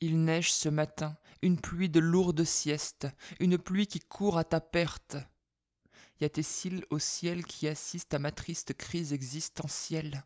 [0.00, 3.08] Il neige ce matin, une pluie de lourde sieste,
[3.40, 5.16] une pluie qui court à ta perte.
[6.20, 10.24] Y a tes cils au ciel qui assistent à ma triste crise existentielle?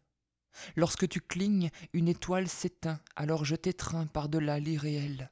[0.75, 5.31] Lorsque tu clignes, une étoile s'éteint, alors je t'étreins par-delà l'irréel.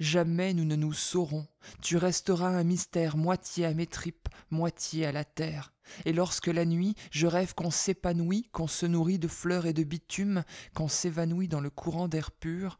[0.00, 1.46] Jamais nous ne nous saurons,
[1.80, 5.72] tu resteras un mystère moitié à mes tripes, moitié à la terre.
[6.04, 9.84] Et lorsque la nuit, je rêve qu'on s'épanouit, qu'on se nourrit de fleurs et de
[9.84, 10.42] bitume,
[10.74, 12.78] qu'on s'évanouit dans le courant d'air pur,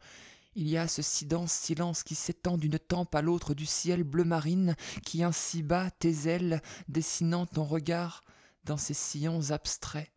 [0.55, 4.03] il y a ce si dense silence qui s'étend d'une tempe à l'autre du ciel
[4.03, 8.23] bleu marine, qui ainsi bat tes ailes, dessinant ton regard
[8.63, 10.11] dans ces sillons abstraits.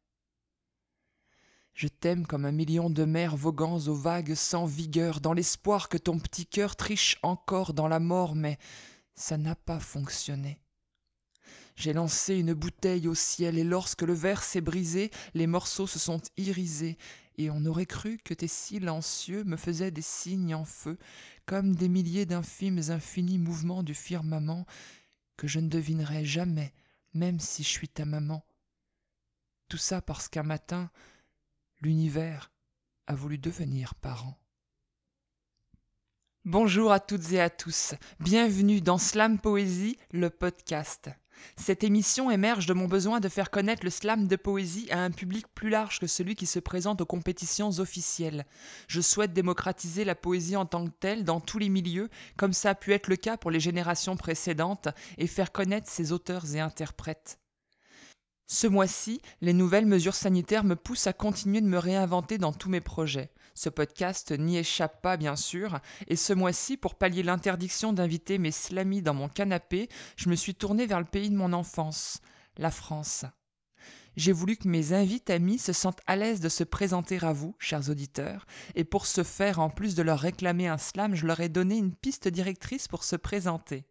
[1.74, 5.98] Je t'aime comme un million de mers voguant aux vagues sans vigueur, dans l'espoir que
[5.98, 8.58] ton petit cœur triche encore dans la mort, mais
[9.16, 10.60] ça n'a pas fonctionné.
[11.76, 15.98] J'ai lancé une bouteille au ciel, et lorsque le verre s'est brisé, les morceaux se
[15.98, 16.96] sont irisés,
[17.36, 20.98] et on aurait cru que tes silencieux me faisaient des signes en feu,
[21.46, 24.66] comme des milliers d'infimes infinis mouvements du firmament,
[25.36, 26.72] que je ne devinerai jamais,
[27.12, 28.44] même si je suis ta maman.
[29.68, 30.90] Tout ça parce qu'un matin,
[31.80, 32.52] l'univers
[33.06, 34.38] a voulu devenir parent.
[36.44, 41.10] Bonjour à toutes et à tous, bienvenue dans Slam Poésie, le podcast.
[41.56, 45.10] Cette émission émerge de mon besoin de faire connaître le slam de poésie à un
[45.10, 48.44] public plus large que celui qui se présente aux compétitions officielles.
[48.88, 52.70] Je souhaite démocratiser la poésie en tant que telle dans tous les milieux, comme ça
[52.70, 56.60] a pu être le cas pour les générations précédentes, et faire connaître ses auteurs et
[56.60, 57.38] interprètes.
[58.46, 62.68] Ce mois-ci, les nouvelles mesures sanitaires me poussent à continuer de me réinventer dans tous
[62.68, 63.30] mes projets.
[63.54, 65.78] Ce podcast n'y échappe pas, bien sûr,
[66.08, 70.56] et ce mois-ci, pour pallier l'interdiction d'inviter mes slamis dans mon canapé, je me suis
[70.56, 72.20] tourné vers le pays de mon enfance,
[72.56, 73.24] la France.
[74.16, 77.56] J'ai voulu que mes invités amis se sentent à l'aise de se présenter à vous,
[77.58, 81.40] chers auditeurs, et pour ce faire, en plus de leur réclamer un slam, je leur
[81.40, 83.86] ai donné une piste directrice pour se présenter.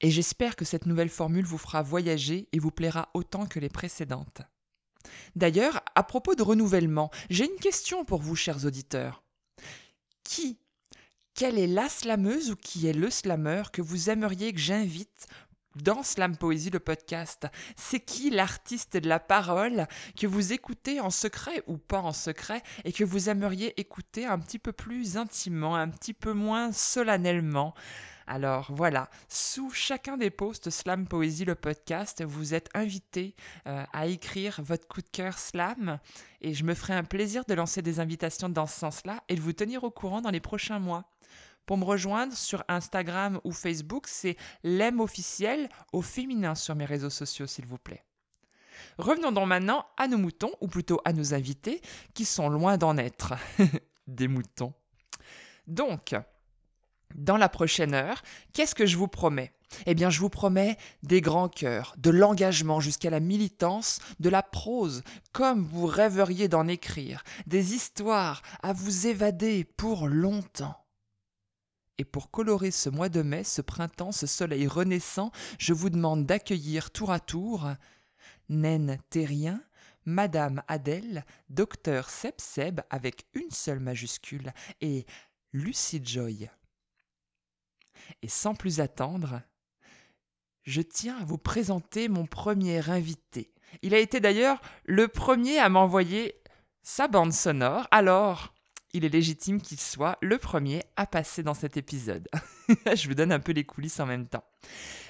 [0.00, 3.70] Et j'espère que cette nouvelle formule vous fera voyager et vous plaira autant que les
[3.70, 4.42] précédentes.
[5.36, 9.22] D'ailleurs, à propos de renouvellement, j'ai une question pour vous, chers auditeurs.
[10.22, 10.58] Qui,
[11.34, 15.26] quelle est la slameuse ou qui est le slameur que vous aimeriez que j'invite
[15.76, 17.46] dans Slam Poésie, le podcast,
[17.76, 22.62] c'est qui l'artiste de la parole que vous écoutez en secret ou pas en secret
[22.84, 27.74] et que vous aimeriez écouter un petit peu plus intimement, un petit peu moins solennellement?
[28.26, 33.34] Alors voilà, sous chacun des posts Slam Poésie le podcast, vous êtes invité
[33.66, 35.98] euh, à écrire votre coup de cœur slam
[36.40, 39.40] et je me ferai un plaisir de lancer des invitations dans ce sens-là et de
[39.40, 41.04] vous tenir au courant dans les prochains mois.
[41.66, 47.10] Pour me rejoindre sur Instagram ou Facebook, c'est l'M officiel au féminin sur mes réseaux
[47.10, 48.04] sociaux, s'il vous plaît.
[48.98, 51.80] Revenons donc maintenant à nos moutons, ou plutôt à nos invités,
[52.12, 53.34] qui sont loin d'en être.
[54.06, 54.74] Des moutons.
[55.66, 56.14] Donc,
[57.14, 59.52] dans la prochaine heure, qu'est-ce que je vous promets?
[59.86, 64.42] Eh bien, je vous promets des grands cœurs, de l'engagement jusqu'à la militance, de la
[64.42, 65.02] prose,
[65.32, 70.76] comme vous rêveriez d'en écrire, des histoires à vous évader pour longtemps.
[71.98, 76.26] Et pour colorer ce mois de mai, ce printemps, ce soleil renaissant, je vous demande
[76.26, 77.70] d'accueillir tour à tour
[78.48, 79.60] Naine Terrien,
[80.04, 85.06] Madame Adèle, Docteur Seb avec une seule majuscule, et
[85.52, 86.50] Lucie Joy.
[88.22, 89.42] Et sans plus attendre,
[90.62, 93.52] je tiens à vous présenter mon premier invité.
[93.82, 96.34] Il a été d'ailleurs le premier à m'envoyer
[96.82, 98.54] sa bande sonore, alors
[98.92, 102.28] il est légitime qu'il soit le premier à passer dans cet épisode.
[102.94, 104.44] je vous donne un peu les coulisses en même temps.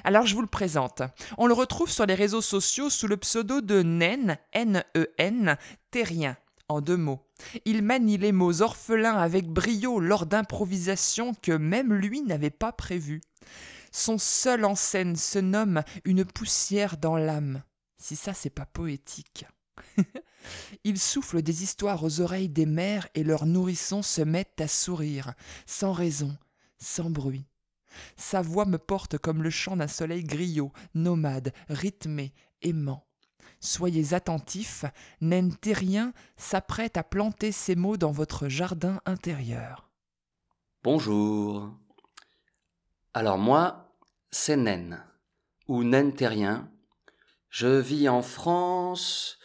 [0.05, 1.03] Alors je vous le présente.
[1.37, 5.59] On le retrouve sur les réseaux sociaux sous le pseudo de Nen, N-E-N,
[5.91, 6.37] Terrien,
[6.75, 7.21] en mots.
[7.65, 13.21] Il manie les mots orphelins avec brio lors d'improvisations que même lui n'avait pas prévues.
[13.93, 17.63] Son seul en scène se nomme Une poussière dans l'âme.
[17.99, 19.47] Si ça, c'est pas poétique.
[20.85, 25.35] Il souffle des histoires aux oreilles des mères et leurs nourrissons se mettent à sourire,
[25.67, 26.37] sans raison,
[26.79, 27.47] sans bruit.
[28.17, 33.07] Sa voix me porte comme le chant d'un soleil griot, nomade, rythmé, aimant.
[33.65, 34.85] Soyez attentifs,
[35.23, 39.91] Naine Terrien s'apprête à planter ses mots dans votre jardin intérieur.
[40.83, 41.73] Bonjour.
[43.15, 43.97] Alors moi,
[44.31, 45.03] c'est Naine,
[45.67, 46.71] ou Naine Terrien.
[47.49, 49.39] Je vis en France,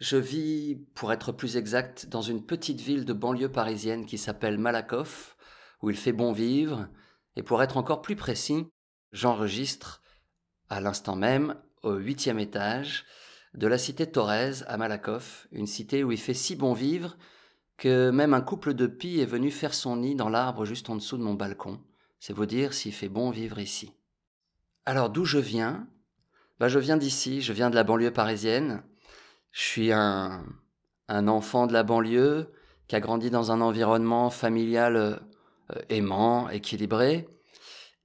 [0.00, 4.56] je vis, pour être plus exact, dans une petite ville de banlieue parisienne qui s'appelle
[4.56, 5.36] Malakoff,
[5.82, 6.88] où il fait bon vivre,
[7.36, 8.68] et pour être encore plus précis,
[9.12, 10.00] j'enregistre
[10.70, 13.04] à l'instant même, au huitième étage,
[13.56, 17.16] de la cité Torres à Malakoff, une cité où il fait si bon vivre
[17.76, 20.96] que même un couple de pies est venu faire son nid dans l'arbre juste en
[20.96, 21.80] dessous de mon balcon.
[22.20, 23.92] C'est vous dire s'il fait bon vivre ici.
[24.84, 25.86] Alors d'où je viens?
[26.58, 28.82] Bah, Je viens d'ici, je viens de la banlieue parisienne.
[29.52, 30.44] Je suis un,
[31.08, 32.52] un enfant de la banlieue
[32.88, 35.16] qui a grandi dans un environnement familial euh,
[35.88, 37.28] aimant, équilibré,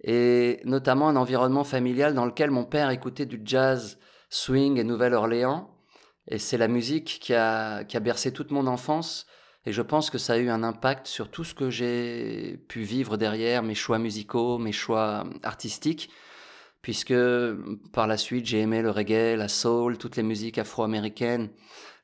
[0.04, 4.00] et notamment un environnement familial dans lequel mon père écoutait du jazz,
[4.31, 5.69] swing et Nouvelle-Orléans,
[6.28, 9.28] et c'est la musique qui a, qui a bercé toute mon enfance,
[9.66, 12.81] et je pense que ça a eu un impact sur tout ce que j'ai pu
[12.81, 16.10] vivre derrière, mes choix musicaux, mes choix artistiques,
[16.81, 17.13] puisque
[17.92, 21.50] par la suite j'ai aimé le reggae, la soul, toutes les musiques afro-américaines,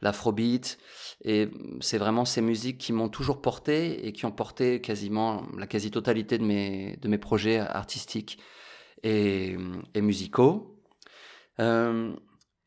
[0.01, 0.77] l'afrobeat,
[1.23, 5.65] et c'est vraiment ces musiques qui m'ont toujours porté et qui ont porté quasiment la
[5.65, 8.37] quasi-totalité de mes, de mes projets artistiques
[9.01, 9.57] et,
[9.95, 10.76] et musicaux.
[11.59, 12.15] Euh,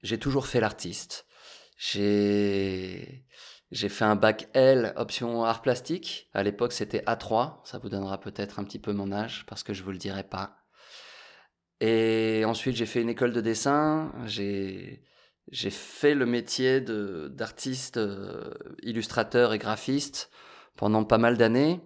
[0.02, 1.26] j'ai toujours fait l'artiste.
[1.78, 3.24] J'ai
[3.72, 6.28] fait un bac L option art plastique.
[6.34, 7.60] À l'époque, c'était A3.
[7.64, 10.24] Ça vous donnera peut-être un petit peu mon âge parce que je vous le dirai
[10.24, 10.58] pas.
[11.80, 14.12] Et ensuite, j'ai fait une école de dessin.
[14.26, 15.04] J'ai
[15.50, 18.52] j'ai fait le métier d'artiste, euh,
[18.82, 20.30] illustrateur et graphiste
[20.76, 21.80] pendant pas mal d'années.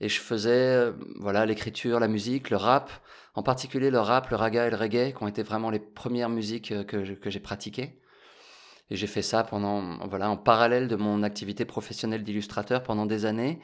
[0.00, 2.90] Et je faisais euh, voilà l'écriture, la musique, le rap,
[3.36, 6.30] en particulier le rap, le raga et le reggae, qui ont été vraiment les premières
[6.30, 8.00] musiques euh, que, j'ai pratiquées.
[8.90, 13.24] Et j'ai fait ça pendant voilà en parallèle de mon activité professionnelle d'illustrateur pendant des
[13.26, 13.60] années.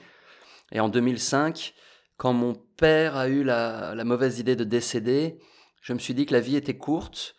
[0.73, 1.75] Et en 2005,
[2.17, 5.39] quand mon père a eu la, la mauvaise idée de décéder,
[5.81, 7.35] je me suis dit que la vie était courte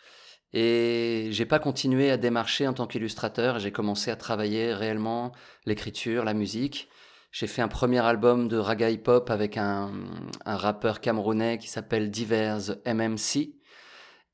[0.54, 3.60] et j'ai pas continué à démarcher en tant qu'illustrateur.
[3.60, 5.34] J'ai commencé à travailler réellement
[5.66, 6.88] l'écriture, la musique.
[7.34, 9.92] J'ai fait un premier album de raga hip-hop avec un,
[10.46, 13.56] un, rappeur camerounais qui s'appelle Divers MMC.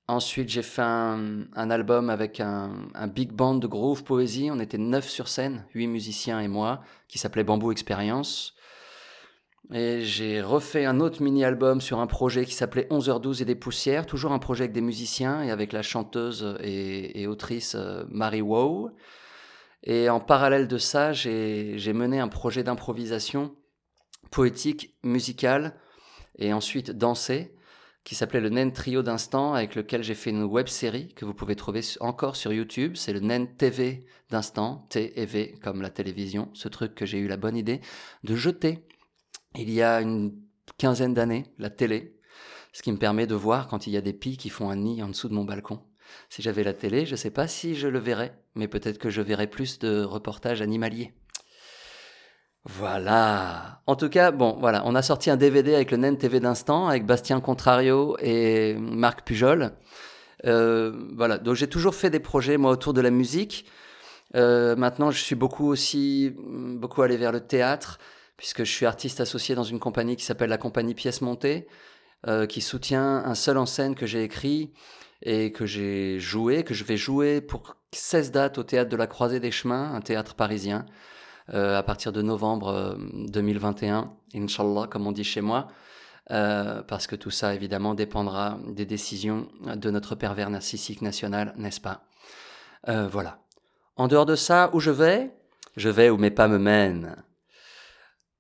[0.10, 4.50] Ensuite, j'ai fait un, un, album avec un, un, big band de groove poésie.
[4.51, 8.54] On était neuf sur scène, huit musiciens et moi, qui s'appelait Bamboo Experience.
[9.72, 14.07] Et j'ai refait un autre mini-album sur un projet qui s'appelait 11h12 et des poussières,
[14.07, 18.42] toujours un projet avec des musiciens et avec la chanteuse et, et autrice euh, Marie
[18.42, 18.92] Wow.
[19.84, 23.56] Et en parallèle de ça, j'ai mené un projet d'improvisation
[24.31, 25.80] poétique, musicale
[26.38, 27.56] et ensuite dansée
[28.04, 31.34] qui s'appelait le Nen Trio d'instant avec lequel j'ai fait une web série que vous
[31.34, 32.94] pouvez trouver encore sur YouTube.
[32.96, 37.38] C'est le Nen TV d'instant, T-E-V comme la télévision, ce truc que j'ai eu la
[37.38, 37.81] bonne idée
[38.24, 38.86] de jeter
[39.56, 40.34] il y a une
[40.78, 42.16] quinzaine d'années, la télé,
[42.72, 44.76] ce qui me permet de voir quand il y a des pies qui font un
[44.76, 45.81] nid en dessous de mon balcon.
[46.30, 49.09] Si j'avais la télé, je ne sais pas si je le verrais, mais peut-être que
[49.09, 51.13] je verrais plus de reportages animaliers.
[52.65, 53.81] Voilà.
[53.88, 56.88] En tout cas, bon, voilà, on a sorti un DVD avec le NEN TV d'instant,
[56.88, 59.71] avec Bastien Contrario et Marc Pujol.
[60.45, 63.65] Euh, voilà, donc j'ai toujours fait des projets, moi, autour de la musique.
[64.35, 67.97] Euh, maintenant, je suis beaucoup aussi, beaucoup allé vers le théâtre
[68.39, 71.67] puisque je suis artiste associé dans une compagnie qui s'appelle la compagnie Pièces Montées,
[72.25, 74.71] euh, qui soutient un seul en scène que j'ai écrit
[75.21, 79.07] et que j'ai joué, que je vais jouer pour 16 dates au théâtre de la
[79.07, 80.86] Croisée des Chemins, un théâtre parisien,
[81.53, 82.97] euh, à partir de novembre
[83.27, 85.68] 2021, euh, Inch'Allah, comme on dit chez moi.
[86.31, 91.81] Euh, parce que tout ça, évidemment, dépendra des décisions de notre pervers narcissique national, n'est-ce
[91.81, 92.03] pas?
[92.88, 93.39] Voilà.
[93.97, 95.31] En dehors de ça, où je vais?
[95.75, 97.15] Je vais où mes pas me mènent.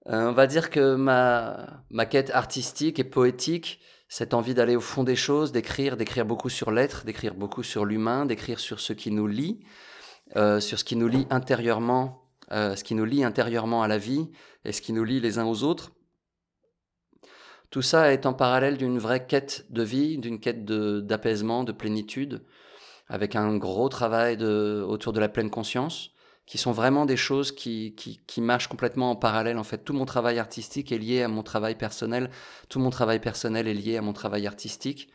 [0.05, 5.03] On va dire que ma, ma quête artistique et poétique, cette envie d'aller au fond
[5.03, 9.11] des choses, d'écrire, d'écrire beaucoup sur l'être, d'écrire beaucoup sur l'humain, d'écrire sur ce qui
[9.11, 9.59] nous lie,
[10.35, 13.99] euh, sur ce qui nous lie intérieurement, euh, ce qui nous lie intérieurement à la
[13.99, 14.31] vie
[14.65, 15.91] et ce qui nous lie les uns aux autres.
[17.69, 22.43] Tout ça est en parallèle d'une vraie quête de vie, d'une quête d'apaisement, de, plénitude,
[23.07, 26.09] avec un gros travail de, autour de la pleine conscience
[26.49, 29.59] qui sont vraiment des choses qui, qui, marchent complètement en parallèle.
[29.59, 32.31] En fait, tout mon travail artistique est lié à mon travail personnel,
[32.69, 35.11] tout mon travail personnel est lié à mon travail artistique.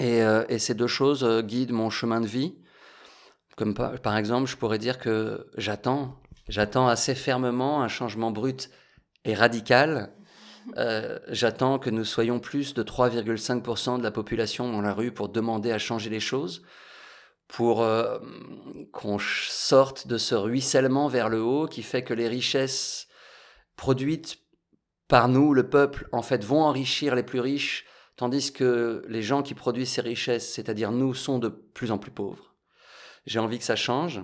[0.00, 2.56] Et, euh, ces deux choses euh, guident mon chemin de vie.
[3.56, 8.70] Comme par, par exemple, je pourrais dire que j'attends, j'attends assez fermement un changement brut
[9.24, 10.14] et radical.
[10.78, 15.28] Euh, j'attends que nous soyons plus de 3,5% de la population dans la rue pour
[15.28, 16.64] demander à changer les choses
[17.48, 18.18] pour euh,
[18.92, 23.08] qu'on sorte de ce ruissellement vers le haut qui fait que les richesses
[23.76, 24.38] produites
[25.08, 27.84] par nous, le peuple, en fait, vont enrichir les plus riches,
[28.16, 32.10] tandis que les gens qui produisent ces richesses, c'est-à-dire nous, sont de plus en plus
[32.10, 32.54] pauvres.
[33.26, 34.22] J'ai envie que ça change.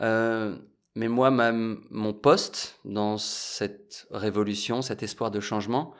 [0.00, 0.56] Euh,
[0.94, 5.94] mais moi, mon poste dans cette révolution, cet espoir de changement,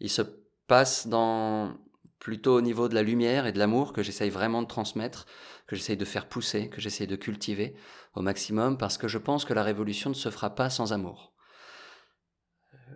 [0.00, 0.22] il se
[0.66, 1.74] passe dans
[2.18, 5.26] plutôt au niveau de la lumière et de l'amour que j'essaye vraiment de transmettre,
[5.70, 7.76] que j'essaye de faire pousser, que j'essaye de cultiver
[8.16, 11.32] au maximum, parce que je pense que la révolution ne se fera pas sans amour.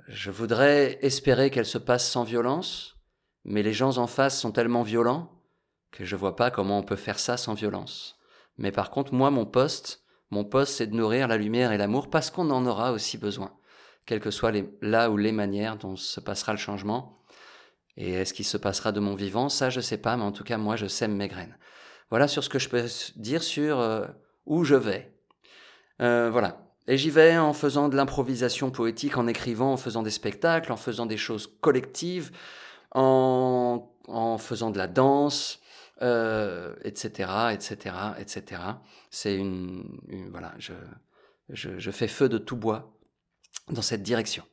[0.08, 2.96] Je voudrais espérer qu'elle se passe sans violence,
[3.44, 5.40] mais les gens en face sont tellement violents
[5.92, 8.18] que je vois pas comment on peut faire ça sans violence.
[8.58, 12.10] Mais par contre, moi, mon poste, mon poste, c'est de nourrir la lumière et l'amour
[12.10, 13.56] parce qu'on en aura aussi besoin,
[14.04, 17.22] quelles que soient les, là ou les manières dont se passera le changement.
[17.96, 20.42] Et est-ce qu'il se passera de mon vivant Ça, je sais pas, mais en tout
[20.42, 21.56] cas, moi, je sème mes graines.
[22.14, 22.84] Voilà sur ce que je peux
[23.16, 24.06] dire sur euh,
[24.46, 25.12] où je vais.
[26.00, 26.64] Euh, voilà.
[26.86, 30.76] Et j'y vais en faisant de l'improvisation poétique, en écrivant, en faisant des spectacles, en
[30.76, 32.30] faisant des choses collectives,
[32.92, 33.88] en,
[34.38, 35.58] faisant de la danse,
[36.00, 38.62] etc., etc., etc.
[39.10, 39.98] C'est une,
[40.30, 40.72] voilà, je,
[41.48, 42.96] je, fais feu de tout bois
[43.70, 44.44] dans cette direction.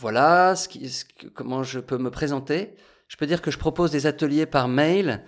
[0.00, 0.54] Voilà
[1.34, 2.74] comment je peux me présenter.
[3.06, 5.24] Je peux dire que je propose des ateliers par mail,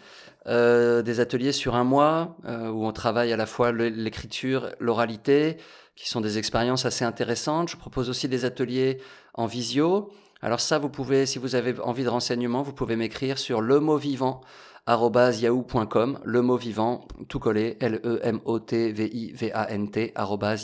[0.49, 5.57] euh, des ateliers sur un mois euh, où on travaille à la fois l'écriture, l'oralité,
[5.95, 7.69] qui sont des expériences assez intéressantes.
[7.69, 8.99] Je propose aussi des ateliers
[9.35, 10.11] en visio.
[10.41, 13.79] Alors ça, vous pouvez, si vous avez envie de renseignements, vous pouvez m'écrire sur le
[13.79, 14.41] mot vivant
[14.89, 20.15] yahoo.com, le mot vivant, tout collé, L-E-M-O-T-V-I-V-A-N-T,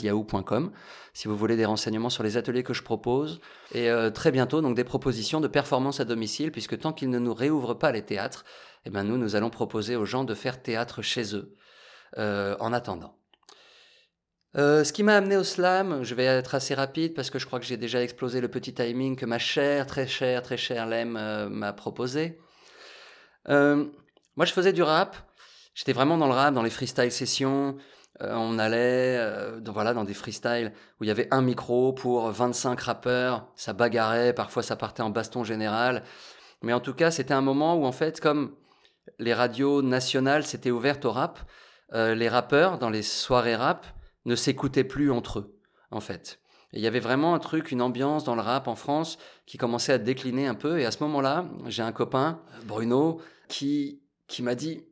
[0.03, 0.71] yahoo.com,
[1.13, 3.39] si vous voulez des renseignements sur les ateliers que je propose.
[3.73, 7.19] Et euh, très bientôt, donc des propositions de performance à domicile, puisque tant qu'ils ne
[7.19, 8.43] nous réouvrent pas les théâtres,
[8.85, 11.55] eh ben nous, nous allons proposer aux gens de faire théâtre chez eux,
[12.17, 13.15] euh, en attendant.
[14.57, 17.45] Euh, ce qui m'a amené au slam, je vais être assez rapide parce que je
[17.45, 20.87] crois que j'ai déjà explosé le petit timing que ma chère, très chère, très chère
[20.87, 21.11] Lem
[21.49, 22.39] m'a proposé.
[24.39, 25.17] Moi, je faisais du rap.
[25.75, 27.75] J'étais vraiment dans le rap, dans les freestyle sessions.
[28.21, 29.19] on allait
[29.59, 33.51] dans, voilà, dans des freestyles où il y avait un micro pour 25 rappeurs.
[33.57, 36.03] Ça bagarrait, parfois ça partait en baston général.
[36.61, 38.55] Mais en tout cas, c'était un moment où, en fait, comme
[39.17, 41.39] les radios nationales s'étaient ouvertes au rap,
[41.93, 43.87] les rappeurs, dans les soirées rap,
[44.23, 45.59] ne s'écoutaient plus entre eux,
[45.91, 46.39] en fait.
[46.71, 49.91] il y avait vraiment un truc, une ambiance dans le rap en France qui commençait
[49.91, 50.79] à décliner un peu.
[50.79, 53.19] Et à ce moment-là, j'ai un copain, Bruno,
[53.49, 54.85] qui, qui m'a dit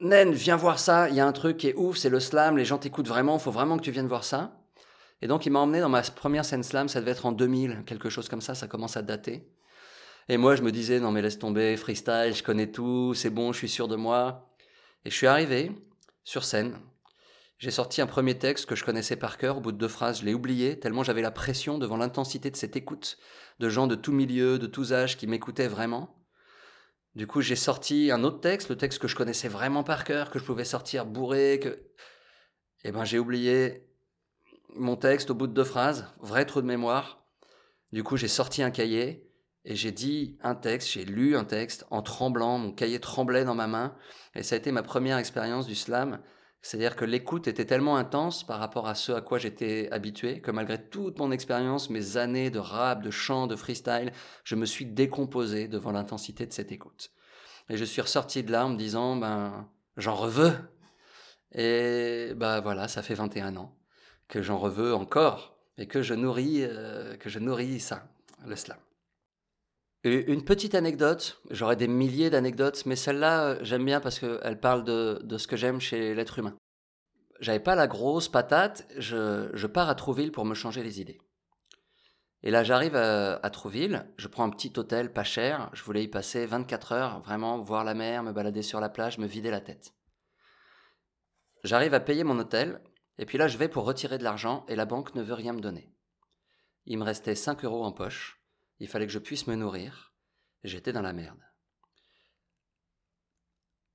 [0.00, 2.56] Nen, viens voir ça, il y a un truc qui est ouf, c'est le slam,
[2.56, 4.60] les gens t'écoutent vraiment, il faut vraiment que tu viennes voir ça.
[5.20, 7.84] Et donc il m'a emmené dans ma première scène slam, ça devait être en 2000,
[7.86, 9.46] quelque chose comme ça, ça commence à dater.
[10.28, 13.52] Et moi je me disais, non mais laisse tomber, freestyle, je connais tout, c'est bon,
[13.52, 14.50] je suis sûr de moi.
[15.04, 15.70] Et je suis arrivé
[16.24, 16.78] sur scène,
[17.58, 20.20] j'ai sorti un premier texte que je connaissais par cœur, au bout de deux phrases,
[20.20, 23.16] je l'ai oublié, tellement j'avais la pression devant l'intensité de cette écoute,
[23.60, 26.23] de gens de tous milieux, de tous âges qui m'écoutaient vraiment.
[27.14, 30.30] Du coup, j'ai sorti un autre texte, le texte que je connaissais vraiment par cœur,
[30.30, 31.78] que je pouvais sortir bourré, que...
[32.82, 33.86] Eh ben, j'ai oublié
[34.74, 37.24] mon texte au bout de deux phrases, vrai trou de mémoire.
[37.92, 39.30] Du coup, j'ai sorti un cahier
[39.64, 43.54] et j'ai dit un texte, j'ai lu un texte en tremblant, mon cahier tremblait dans
[43.54, 43.96] ma main,
[44.34, 46.20] et ça a été ma première expérience du slam.
[46.64, 50.50] C'est-à-dire que l'écoute était tellement intense par rapport à ce à quoi j'étais habitué que
[50.50, 54.12] malgré toute mon expérience, mes années de rap, de chant, de freestyle,
[54.44, 57.10] je me suis décomposé devant l'intensité de cette écoute.
[57.68, 59.68] Et je suis ressorti de là en me disant, ben,
[59.98, 60.54] j'en reveux.
[61.52, 63.76] Et ben voilà, ça fait 21 ans
[64.26, 68.08] que j'en reveux encore et que je nourris, euh, que je nourris ça,
[68.46, 68.78] le slam.
[70.04, 74.84] Une petite anecdote, j'aurais des milliers d'anecdotes, mais celle-là, euh, j'aime bien parce qu'elle parle
[74.84, 76.56] de, ce que j'aime chez l'être humain
[77.40, 81.20] j'avais pas la grosse patate, je, pars à Trouville pour me changer les idées.
[82.42, 86.08] Et là, j'arrive à, Trouville, je prends un petit hôtel pas cher, je voulais y
[86.08, 89.60] passer 24 heures, vraiment voir la mer, me balader sur la plage, me vider la
[89.60, 89.94] tête.
[91.62, 92.82] J'arrive à payer mon hôtel,
[93.18, 95.54] et puis là, je vais pour retirer de l'argent, et la banque ne veut rien
[95.54, 95.90] me donner.
[96.84, 98.43] Il me restait 5 euros en poche,
[98.84, 100.12] il fallait que je puisse me nourrir,
[100.62, 101.40] j'étais dans la merde.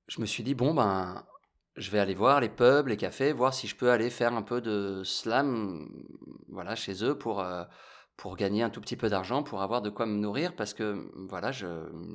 [0.08, 1.28] Je me suis dit, bon, ben,
[1.76, 4.42] je vais aller voir les pubs, les cafés, voir si je peux aller faire un
[4.42, 5.88] peu de slam
[6.48, 7.64] voilà, chez eux pour, euh,
[8.36, 11.52] gagner un tout petit peu d'argent, pour avoir de quoi me nourrir, parce que voilà,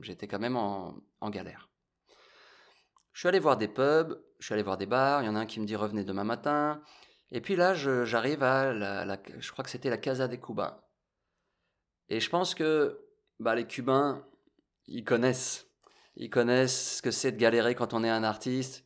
[0.02, 1.70] j'étais quand même en, galère.
[3.12, 5.36] Je suis allé voir des pubs, je suis allé voir des bars, il y en
[5.36, 6.82] a un qui me dit revenez demain matin.
[7.30, 10.76] Et puis là, j'arrive à, la, je crois que c'était la Casa des Cubains.
[12.08, 13.00] Et je pense que
[13.40, 14.26] bah, les Cubains,
[14.86, 15.66] ils connaissent.
[16.16, 18.84] Ils connaissent ce que c'est de galérer quand on est un artiste.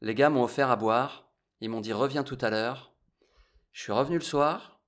[0.00, 1.32] Les gars m'ont offert à boire.
[1.60, 2.92] Ils m'ont dit reviens tout à l'heure.
[3.72, 4.80] Je suis revenu le soir.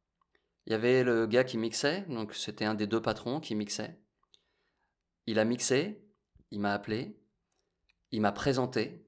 [0.66, 3.98] Il y avait le gars qui mixait, donc c'était un des deux patrons qui mixait.
[5.26, 6.02] Il a mixé,
[6.50, 7.18] il m'a appelé,
[8.12, 9.06] il m'a présenté.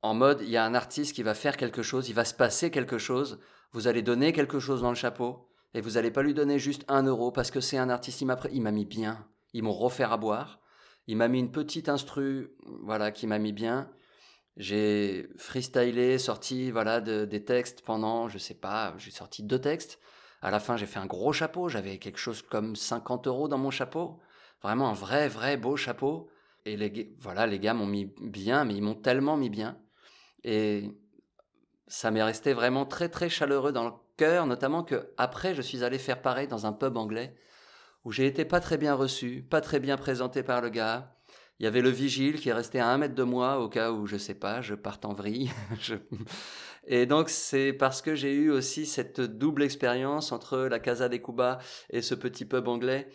[0.00, 2.34] En mode, il y a un artiste qui va faire quelque chose, il va se
[2.34, 3.40] passer quelque chose,
[3.72, 5.47] vous allez donner quelque chose dans le chapeau,
[5.78, 8.62] et vous n'allez pas lui donner juste un euro parce que c'est un artiste, il
[8.62, 10.58] m'a mis bien, ils m'ont refaire à boire,
[11.06, 12.50] Il m'a mis une petite instru,
[12.82, 13.88] voilà, qui m'a mis bien.
[14.56, 20.00] J'ai freestylé, sorti voilà des textes pendant, je sais pas, j'ai sorti deux textes.
[20.42, 21.68] À la fin, j'ai fait un gros chapeau.
[21.68, 24.18] J'avais quelque chose comme 50 euros dans mon chapeau.
[24.62, 26.28] Vraiment un vrai, vrai beau chapeau.
[26.64, 29.78] Et les, voilà, les gars m'ont mis bien, mais ils m'ont tellement mis bien.
[30.42, 30.90] Et
[31.86, 35.98] ça m'est resté vraiment très, très chaleureux dans le notamment que après, je suis allé
[35.98, 37.34] faire pareil dans un pub anglais
[38.04, 41.14] où j'ai été pas très bien reçu, pas très bien présenté par le gars.
[41.58, 43.90] Il y avait le vigile qui est resté à un mètre de moi au cas
[43.90, 45.50] où, je sais pas, je parte en vrille.
[46.86, 51.20] Et donc, c'est parce que j'ai eu aussi cette double expérience entre la Casa des
[51.20, 51.58] Cuba
[51.90, 53.08] et ce petit pub anglais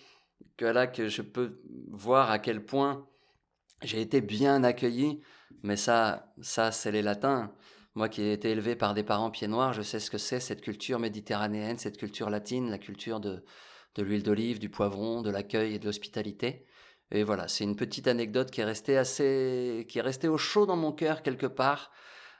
[0.57, 3.07] que là, que je peux voir à quel point
[3.81, 5.21] j'ai été bien accueilli.
[5.63, 7.51] Mais ça, ça, c'est les latins.
[7.95, 10.39] Moi qui ai été élevé par des parents pieds noirs, je sais ce que c'est
[10.39, 13.43] cette culture méditerranéenne, cette culture latine, la culture de,
[13.95, 16.65] de l'huile d'olive, du poivron, de l'accueil et de l'hospitalité.
[17.11, 20.65] Et voilà, c'est une petite anecdote qui est restée assez, qui est restée au chaud
[20.65, 21.91] dans mon cœur quelque part,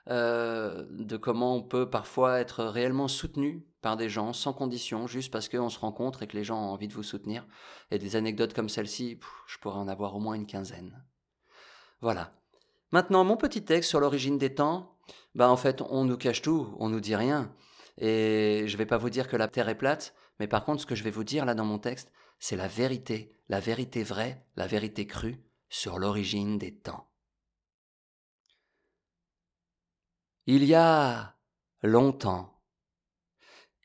[0.09, 5.31] euh, de comment on peut parfois être réellement soutenu par des gens sans condition, juste
[5.31, 7.45] parce qu'on se rencontre et que les gens ont envie de vous soutenir.
[7.91, 11.03] Et des anecdotes comme celle-ci, je pourrais en avoir au moins une quinzaine.
[12.01, 12.33] Voilà.
[12.91, 14.97] Maintenant, mon petit texte sur l'origine des temps,
[15.35, 17.53] bah en fait, on nous cache tout, on nous dit rien.
[17.97, 20.85] Et je vais pas vous dire que la Terre est plate, mais par contre, ce
[20.85, 24.45] que je vais vous dire là dans mon texte, c'est la vérité, la vérité vraie,
[24.55, 27.09] la vérité crue sur l'origine des temps.
[30.45, 31.37] Il y a
[31.81, 32.61] longtemps,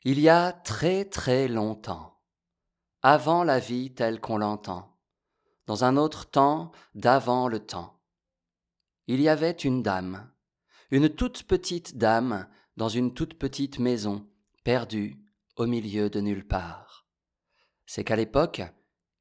[0.03, 2.21] il y a très très longtemps,
[3.01, 4.97] avant la vie telle qu'on l'entend,
[5.67, 8.01] dans un autre temps d'avant le temps,
[9.07, 10.29] il y avait une dame,
[10.91, 14.27] une toute petite dame dans une toute petite maison,
[14.63, 15.17] perdue
[15.55, 17.05] au milieu de nulle part.
[17.85, 18.61] C'est qu'à l'époque,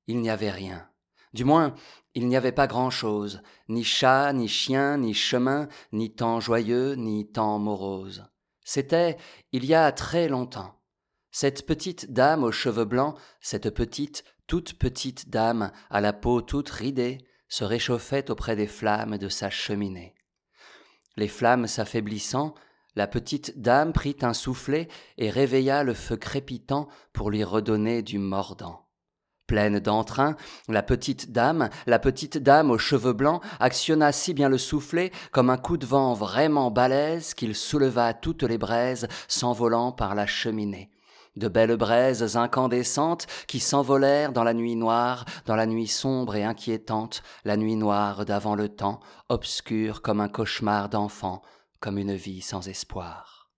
[0.06, 0.88] il n'y avait rien.
[1.34, 1.74] Du moins,
[2.14, 7.30] il n'y avait pas grand-chose, ni chat, ni chien, ni chemin, ni temps joyeux, ni
[7.30, 8.24] temps morose.
[8.64, 9.16] C'était
[9.52, 10.80] il y a très longtemps.
[11.30, 16.70] Cette petite dame aux cheveux blancs, cette petite, toute petite dame à la peau toute
[16.70, 20.14] ridée, se réchauffait auprès des flammes de sa cheminée.
[21.18, 22.54] Les flammes s'affaiblissant,
[22.94, 28.20] la petite dame prit un soufflet et réveilla le feu crépitant pour lui redonner du
[28.20, 28.86] mordant.
[29.48, 30.36] Pleine d'entrain,
[30.68, 35.50] la petite dame, la petite dame aux cheveux blancs, actionna si bien le soufflet comme
[35.50, 40.88] un coup de vent vraiment balèze qu'il souleva toutes les braises s'envolant par la cheminée.
[41.38, 46.42] De belles braises incandescentes qui s'envolèrent dans la nuit noire, dans la nuit sombre et
[46.42, 48.98] inquiétante, la nuit noire d'avant le temps,
[49.28, 51.42] obscure comme un cauchemar d'enfant,
[51.78, 53.50] comme une vie sans espoir.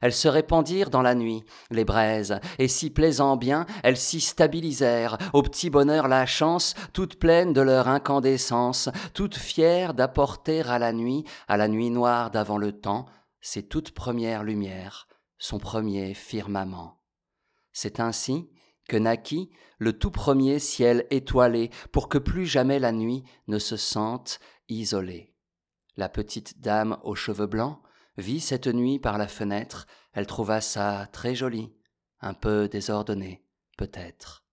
[0.00, 5.16] Elles se répandirent dans la nuit, les braises, et si plaisant bien, elles s'y stabilisèrent,
[5.34, 10.92] au petit bonheur la chance, toutes pleines de leur incandescence, toutes fières d'apporter à la
[10.92, 13.06] nuit, à la nuit noire d'avant le temps,
[13.40, 15.06] ses toutes premières lumières,
[15.38, 17.03] son premier firmament.
[17.74, 18.48] C'est ainsi
[18.88, 23.76] que naquit le tout premier ciel étoilé, pour que plus jamais la nuit ne se
[23.76, 25.34] sente isolée.
[25.96, 27.80] La petite dame aux cheveux blancs,
[28.16, 31.74] vit cette nuit par la fenêtre, elle trouva ça très joli,
[32.20, 33.44] un peu désordonné,
[33.76, 34.46] peut-être.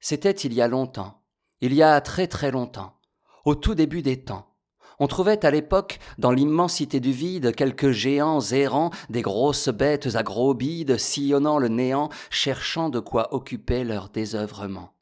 [0.00, 1.24] C'était il y a longtemps,
[1.60, 3.00] il y a très très longtemps,
[3.44, 4.55] au tout début des temps.
[4.98, 10.22] On trouvait à l'époque, dans l'immensité du vide, quelques géants errants, des grosses bêtes à
[10.22, 14.92] gros bides, sillonnant le néant, cherchant de quoi occuper leur désœuvrement.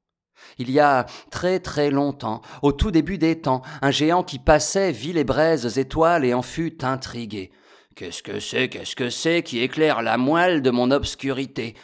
[0.59, 4.93] Il y a très très longtemps, au tout début des temps, un géant qui passait
[4.93, 7.51] vit les braises étoiles et en fut intrigué.
[7.95, 11.75] Qu'est-ce que c'est, qu'est-ce que c'est qui éclaire la moelle de mon obscurité?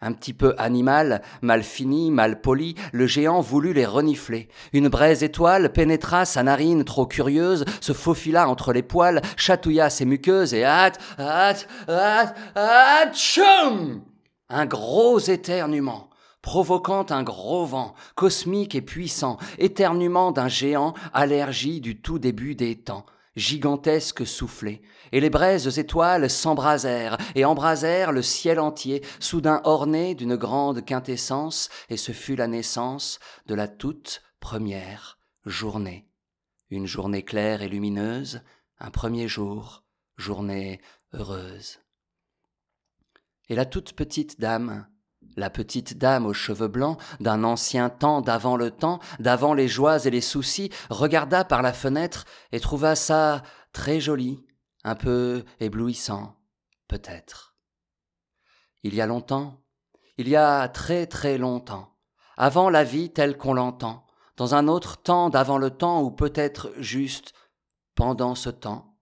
[0.00, 4.48] Un petit peu animal, mal fini, mal poli, le géant voulut les renifler.
[4.72, 10.04] Une braise étoile pénétra sa narine trop curieuse, se faufila entre les poils, chatouilla ses
[10.04, 14.02] muqueuses et hâte, hâte, hâte, hâte, chum!
[14.48, 16.08] Un gros éternuement
[16.40, 22.76] provoquant un gros vent, cosmique et puissant, éternuement d'un géant, allergie du tout début des
[22.76, 23.04] temps,
[23.36, 24.80] gigantesque soufflé,
[25.12, 31.68] et les braises étoiles s'embrasèrent et embrasèrent le ciel entier, soudain orné d'une grande quintessence,
[31.88, 36.08] et ce fut la naissance de la toute première journée.
[36.70, 38.42] Une journée claire et lumineuse,
[38.78, 39.84] un premier jour,
[40.16, 40.80] journée
[41.12, 41.78] heureuse.
[43.48, 44.86] Et la toute petite dame,
[45.36, 50.04] la petite dame aux cheveux blancs, d'un ancien temps d'avant le temps, d'avant les joies
[50.04, 53.42] et les soucis, regarda par la fenêtre et trouva ça
[53.72, 54.44] très joli,
[54.84, 56.36] un peu éblouissant,
[56.86, 57.56] peut-être.
[58.82, 59.64] Il y a longtemps,
[60.16, 61.96] il y a très très longtemps,
[62.36, 66.72] avant la vie telle qu'on l'entend, dans un autre temps d'avant le temps ou peut-être
[66.78, 67.32] juste
[67.94, 68.96] pendant ce temps,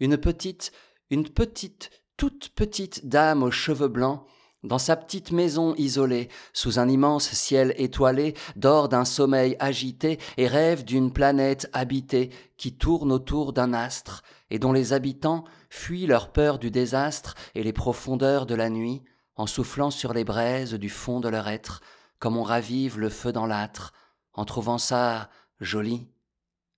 [0.00, 0.72] une petite,
[1.10, 4.24] une petite, toute petite dame aux cheveux blancs,
[4.62, 10.46] dans sa petite maison isolée, sous un immense ciel étoilé, dort d'un sommeil agité et
[10.46, 16.32] rêve d'une planète habitée qui tourne autour d'un astre, et dont les habitants fuient leur
[16.32, 19.02] peur du désastre et les profondeurs de la nuit,
[19.36, 21.80] en soufflant sur les braises du fond de leur être,
[22.18, 23.92] comme on ravive le feu dans l'âtre,
[24.34, 26.08] en trouvant ça joli,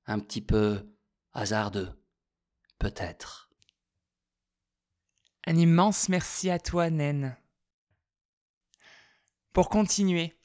[0.07, 0.87] un petit peu
[1.33, 1.91] hasardeux,
[2.79, 3.51] peut-être.
[5.47, 7.37] Un immense merci à toi, Naine.
[9.53, 10.39] Pour continuer,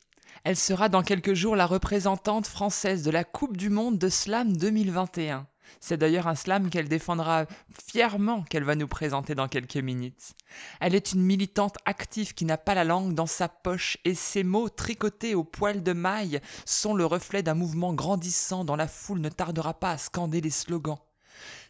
[0.44, 4.58] elle sera dans quelques jours la représentante française de la Coupe du Monde de Slam
[4.58, 5.48] 2021.
[5.80, 7.46] C'est d'ailleurs un slam qu'elle défendra
[7.88, 10.34] fièrement qu'elle va nous présenter dans quelques minutes.
[10.80, 14.44] Elle est une militante active qui n'a pas la langue dans sa poche et ses
[14.44, 19.22] mots tricotés au poil de maille sont le reflet d'un mouvement grandissant dont la foule
[19.22, 21.00] ne tardera pas à scander les slogans.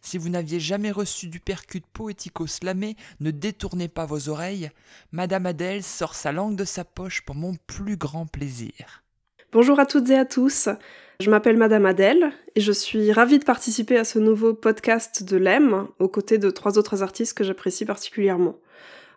[0.02, 4.70] Si vous n'aviez jamais reçu du percute poético-slamé, ne détournez pas vos oreilles.
[5.12, 9.04] Madame Adèle sort sa langue de sa poche pour mon plus grand plaisir.
[9.52, 10.70] Bonjour à toutes et à tous.
[11.20, 15.36] Je m'appelle Madame Adèle et je suis ravie de participer à ce nouveau podcast de
[15.36, 18.56] l'EM aux côtés de trois autres artistes que j'apprécie particulièrement.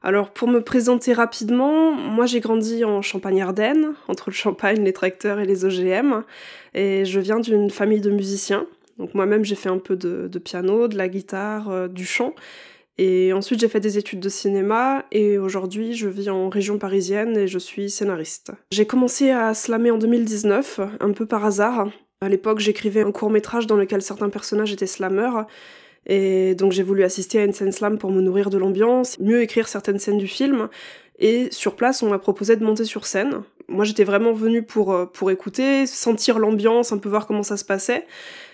[0.03, 5.41] Alors pour me présenter rapidement, moi j'ai grandi en Champagne-Ardenne, entre le Champagne, les tracteurs
[5.41, 6.23] et les OGM,
[6.73, 8.67] et je viens d'une famille de musiciens.
[8.97, 12.35] Donc moi-même j'ai fait un peu de, piano, de la guitare, euh, du chant,
[13.03, 17.35] et ensuite, j'ai fait des études de cinéma et aujourd'hui, je vis en région parisienne
[17.35, 18.53] et je suis scénariste.
[18.73, 21.89] J'ai commencé à slammer en 2019, un peu par hasard.
[22.21, 25.47] À l'époque, j'écrivais un court métrage dans lequel certains personnages étaient slammeurs.
[26.05, 29.41] Et donc j'ai voulu assister à une scène slam pour me nourrir de l'ambiance, mieux
[29.41, 30.69] écrire certaines scènes du film.
[31.19, 33.45] Et sur place, on m'a proposé de monter sur scène.
[33.69, 37.57] Moi, j'étais vraiment venue pour, euh, pour écouter, sentir l'ambiance, un peu voir comment ça
[37.57, 38.05] se passait.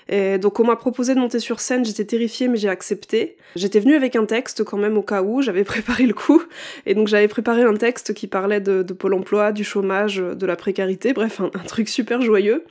[0.08, 3.36] Et donc on m'a proposé de monter sur scène, j'étais terrifiée mais j'ai accepté.
[3.56, 6.42] J'étais venue avec un texte quand même au cas où, j'avais préparé le coup.
[6.84, 10.56] Et donc j'avais préparé un texte qui parlait de, Pôle emploi, du chômage, de la
[10.56, 12.64] précarité, bref, un, truc super joyeux.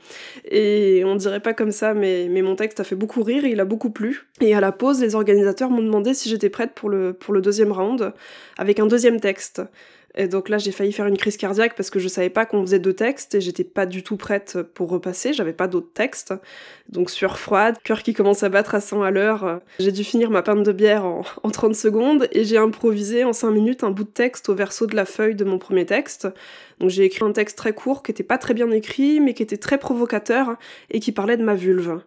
[0.50, 3.60] Et on dirait pas comme ça, mais, mon texte a fait beaucoup rire et il
[3.60, 4.26] a beaucoup plu.
[4.40, 8.12] Et à la pause, les organisateurs m'ont demandé si j'étais prête pour le deuxième round,
[8.56, 9.62] avec un deuxième texte.
[10.16, 12.62] Et donc là, j'ai failli faire une crise cardiaque parce que je savais pas qu'on
[12.62, 16.32] faisait deux textes et j'étais pas du tout prête pour repasser, j'avais pas d'autres textes.
[16.88, 20.30] Donc sueur froide, cœur qui commence à battre à 100 à l'heure, j'ai dû finir
[20.30, 23.90] ma pinte de bière en, en 30 secondes et j'ai improvisé en 5 minutes un
[23.90, 26.28] bout de texte au verso de la feuille de mon premier texte.
[26.80, 29.42] Donc j'ai écrit un texte très court qui était pas très bien écrit mais qui
[29.42, 30.56] était très provocateur
[30.90, 32.00] et qui parlait de ma vulve.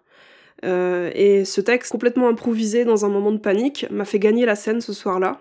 [0.65, 4.55] Euh, et ce texte complètement improvisé dans un moment de panique m'a fait gagner la
[4.55, 5.39] scène ce soir-là.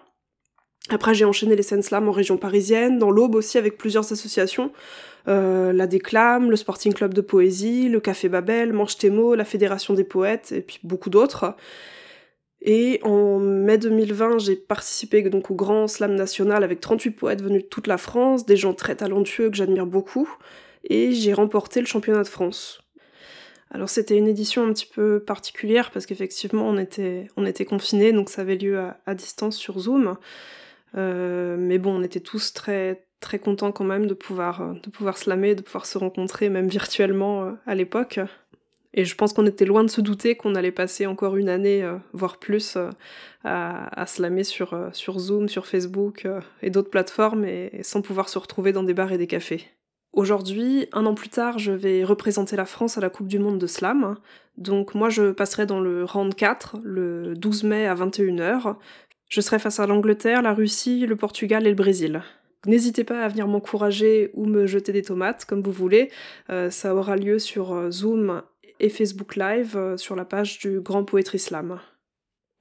[0.91, 4.73] Après, j'ai enchaîné les scènes slam en région parisienne, dans l'Aube aussi avec plusieurs associations.
[5.29, 9.93] Euh, la Déclame, le Sporting Club de Poésie, le Café Babel, Manche Témo, la Fédération
[9.93, 11.55] des Poètes, et puis beaucoup d'autres.
[12.63, 17.63] Et en mai 2020, j'ai participé donc au Grand Slam National avec 38 poètes venus
[17.63, 20.29] de toute la France, des gens très talentueux que j'admire beaucoup,
[20.85, 22.81] et j'ai remporté le championnat de France.
[23.71, 28.13] Alors c'était une édition un petit peu particulière parce qu'effectivement on était, on était confinés,
[28.13, 30.17] donc ça avait lieu à distance sur Zoom.
[30.97, 34.91] Euh, mais bon, on était tous très très contents quand même de pouvoir euh, de
[34.91, 38.21] pouvoir slammer, de pouvoir se rencontrer même virtuellement euh, à l'époque.
[38.95, 41.87] Et je pense qu'on était loin de se douter qu'on allait passer encore une année,
[42.15, 42.79] voire plus,
[43.45, 46.27] à, à, sur Zoom, sur Facebook
[46.63, 49.67] et d'autres plateformes, et, sans pouvoir se retrouver dans des bars et des cafés.
[50.13, 53.59] Aujourd'hui, un an plus tard, je vais représenter la France à la Coupe du Monde
[53.59, 54.17] de Slam.
[54.57, 58.75] Donc moi, je passerai dans le round 4, le 12 mai à 21h,
[59.29, 62.23] je serai face à l'Angleterre, la Russie, le Portugal et le Brésil.
[62.67, 66.11] N'hésitez pas à venir m'encourager ou me jeter des tomates, comme vous voulez.
[66.51, 68.43] Euh, ça aura lieu sur euh, Zoom
[68.81, 71.79] et Facebook Live euh, sur la page du Grand Poétry Slam.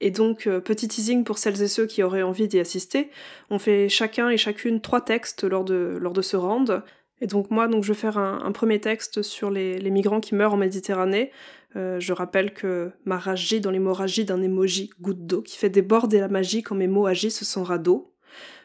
[0.00, 3.10] Et donc, petit teasing pour celles et ceux qui auraient envie d'y assister,
[3.50, 6.84] on fait chacun et chacune trois textes lors de, lors de ce round.
[7.20, 10.54] Et donc moi, donc, je vais faire un, premier texte sur les, migrants qui meurent
[10.54, 11.32] en Méditerranée,
[11.76, 16.20] euh, je rappelle que ma rage dans l'hémorragie d'un emoji goutte d'eau qui fait déborder
[16.20, 18.14] la magie quand mes mots agissent sans radeau.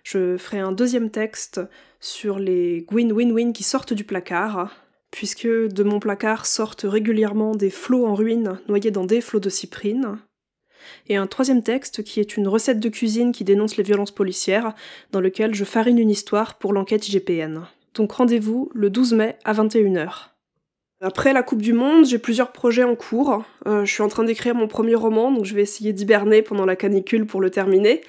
[0.04, 1.62] Je ferai un deuxième texte
[2.00, 4.72] sur les win-win-win qui sortent du placard,
[5.12, 9.50] puisque de mon placard sortent régulièrement des flots en ruine noyés dans des flots de
[9.50, 10.18] cyprine.
[11.08, 14.74] Et un troisième texte qui est une recette de cuisine qui dénonce les violences policières,
[15.12, 17.66] dans lequel je farine une histoire pour l'enquête IGPN.
[17.94, 20.30] Donc rendez-vous le 12 mai à 21h.
[21.02, 23.44] Après la Coupe du Monde, j'ai plusieurs projets en cours.
[23.68, 26.66] Euh, je suis en train d'écrire mon premier roman, donc je vais essayer d'hiberner pendant
[26.66, 28.02] la canicule pour le terminer.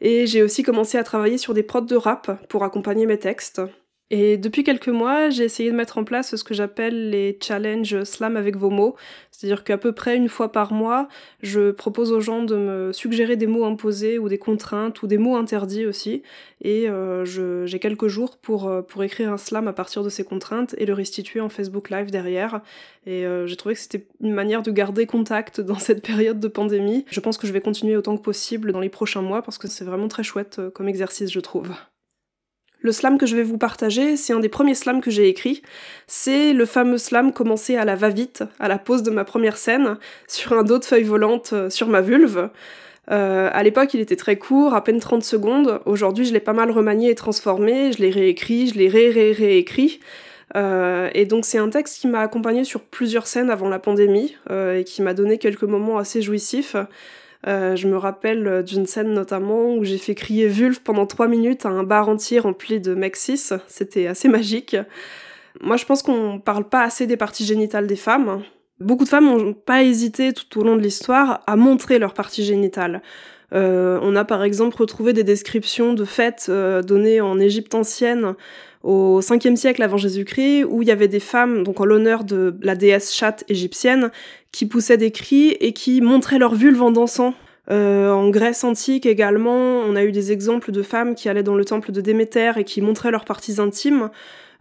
[0.00, 3.60] Et j'ai aussi commencé à travailler sur des prods de rap pour accompagner mes textes.
[4.12, 8.04] Et depuis quelques mois, j'ai essayé de mettre en place ce que j'appelle les challenges
[8.04, 8.94] slam avec vos mots.
[9.32, 11.08] C'est-à-dire qu'à peu près une fois par mois,
[11.42, 15.18] je propose aux gens de me suggérer des mots imposés ou des contraintes ou des
[15.18, 16.22] mots interdits aussi.
[16.62, 17.24] Et euh,
[17.66, 20.86] j'ai quelques jours pour, euh, pour écrire un slam à partir de ces contraintes et
[20.86, 22.60] le restituer en Facebook Live derrière.
[23.06, 26.48] Et euh, j'ai trouvé que c'était une manière de garder contact dans cette période de
[26.48, 27.04] pandémie.
[27.10, 29.66] Je pense que je vais continuer autant que possible dans les prochains mois parce que
[29.66, 31.72] c'est vraiment très chouette comme exercice, je trouve.
[32.86, 35.60] Le slam que je vais vous partager, c'est un des premiers slams que j'ai écrit.
[36.06, 39.98] C'est le fameux slam commencé à la va-vite, à la pause de ma première scène,
[40.28, 42.48] sur un dos de feuilles volantes euh, sur ma vulve.
[43.10, 45.80] Euh, à l'époque, il était très court, à peine 30 secondes.
[45.84, 47.90] Aujourd'hui, je l'ai pas mal remanié et transformé.
[47.90, 49.98] Je l'ai réécrit, je l'ai ré-ré-réécrit.
[50.54, 54.36] Euh, et donc c'est un texte qui m'a accompagné sur plusieurs scènes avant la pandémie
[54.48, 56.76] et qui m'a donné quelques moments assez jouissifs.
[57.46, 61.64] Euh, je me rappelle d'une scène notamment où j'ai fait crier vulve pendant trois minutes
[61.64, 64.76] à un bar entier rempli de mecs C'était assez magique.
[65.60, 68.42] Moi, je pense qu'on parle pas assez des parties génitales des femmes.
[68.80, 72.44] Beaucoup de femmes n'ont pas hésité tout au long de l'histoire à montrer leurs parties
[72.44, 73.02] génitales.
[73.54, 78.34] Euh, on a par exemple retrouvé des descriptions de fêtes euh, données en Égypte ancienne
[78.86, 82.56] au 5e siècle avant Jésus-Christ, où il y avait des femmes, donc en l'honneur de
[82.62, 84.10] la déesse chatte égyptienne,
[84.52, 87.34] qui poussaient des cris et qui montraient leur vulve en dansant.
[87.68, 91.56] Euh, en Grèce antique également, on a eu des exemples de femmes qui allaient dans
[91.56, 94.08] le temple de Déméter et qui montraient leurs parties intimes.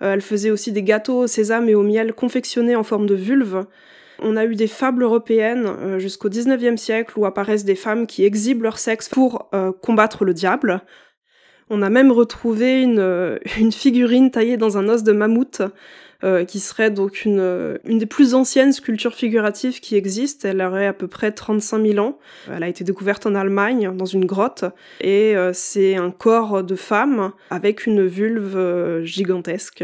[0.01, 3.13] Euh, elles faisaient aussi des gâteaux au sésame et au miel confectionnés en forme de
[3.13, 3.65] vulve.
[4.23, 8.25] On a eu des fables européennes euh, jusqu'au 19e siècle où apparaissent des femmes qui
[8.25, 10.81] exhibent leur sexe pour combattre le diable.
[11.69, 15.61] On a même retrouvé une, une figurine taillée dans un os de mammouth,
[16.23, 20.47] euh, qui serait donc une, une des plus anciennes sculptures figuratives qui existent.
[20.47, 22.17] Elle aurait à peu près 35 000 ans.
[22.49, 24.63] Elle a été découverte en Allemagne, dans une grotte,
[25.01, 29.83] et euh, c'est un corps de femme avec une vulve euh, gigantesque.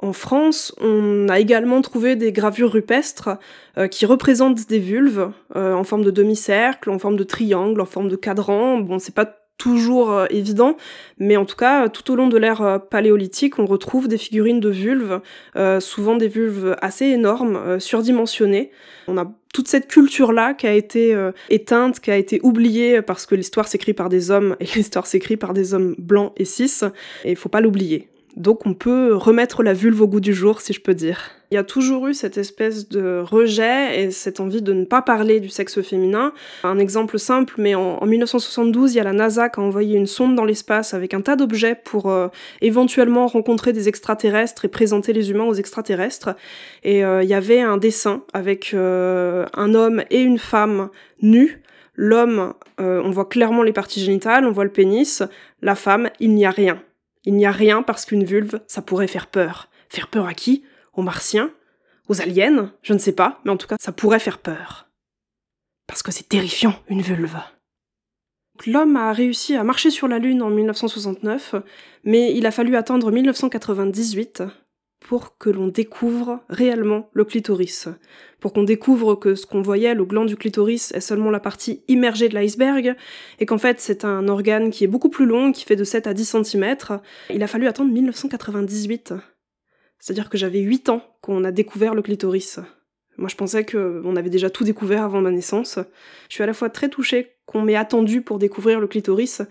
[0.00, 3.30] En France, on a également trouvé des gravures rupestres
[3.90, 8.14] qui représentent des vulves en forme de demi-cercle, en forme de triangle, en forme de
[8.14, 8.78] cadran.
[8.78, 10.76] Bon, c'est pas toujours euh, évident,
[11.18, 14.60] mais en tout cas, tout au long de l'ère euh, paléolithique, on retrouve des figurines
[14.60, 15.20] de vulves,
[15.56, 18.70] euh, souvent des vulves assez énormes, surdimensionnées.
[19.08, 21.16] On a toute cette culture-là qui a été
[21.48, 25.36] éteinte, qui a été oubliée parce que l'histoire s'écrit par des hommes et l'histoire s'écrit
[25.36, 26.84] par des hommes blancs et cis,
[27.24, 28.08] et il faut pas l'oublier.
[28.36, 31.30] Donc on peut remettre la vulve au goût du jour, si je peux dire.
[31.50, 35.00] Il y a toujours eu cette espèce de rejet et cette envie de ne pas
[35.00, 36.32] parler du sexe féminin.
[36.62, 40.06] Un exemple simple, mais en, 1972, il y a la NASA qui a envoyé une
[40.06, 42.28] sonde dans l'espace avec un tas d'objets pour euh,
[42.60, 46.36] éventuellement rencontrer des extraterrestres et présenter les humains aux extraterrestres.
[46.84, 50.90] Et euh, il y avait un dessin avec euh, un homme et une femme
[51.22, 51.62] nus.
[52.00, 55.24] L'homme, on voit clairement les parties génitales, on voit le pénis.
[55.62, 56.80] La femme, il n'y a rien.
[57.24, 59.68] Il n'y a rien parce qu'une vulve, ça pourrait faire peur.
[59.88, 60.64] Faire peur à qui?
[60.92, 61.52] Aux martiens?
[62.08, 62.72] Aux aliens?
[62.82, 64.88] Je ne sais pas, mais en tout cas, ça pourrait faire peur.
[65.86, 67.38] Parce que c'est terrifiant, une vulve.
[68.66, 71.54] L'homme a réussi à marcher sur la Lune en 1969,
[72.04, 74.42] mais il a fallu attendre 1998
[75.00, 77.88] pour que l'on découvre réellement le clitoris,
[78.40, 81.82] pour qu'on découvre que ce qu'on voyait, le gland du clitoris, est seulement la partie
[81.88, 82.96] immergée de l'iceberg,
[83.38, 86.06] et qu'en fait c'est un organe qui est beaucoup plus long, qui fait de 7
[86.06, 86.76] à 10 cm.
[87.30, 89.14] Il a fallu attendre 1998.
[90.00, 92.60] C'est-à-dire que j'avais 8 ans quand on a découvert le clitoris.
[93.16, 95.78] Moi je pensais qu'on avait déjà tout découvert avant ma naissance.
[96.28, 99.42] Je suis à la fois très touchée qu'on m'ait attendu pour découvrir le clitoris,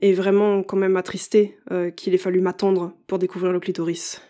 [0.00, 4.22] et vraiment quand même attristée euh, qu'il ait fallu m'attendre pour découvrir le clitoris.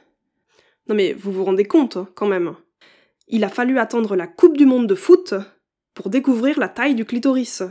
[0.90, 2.56] Non mais vous vous rendez compte, hein, quand même.
[3.28, 5.34] Il a fallu attendre la Coupe du Monde de foot
[5.94, 7.62] pour découvrir la taille du clitoris.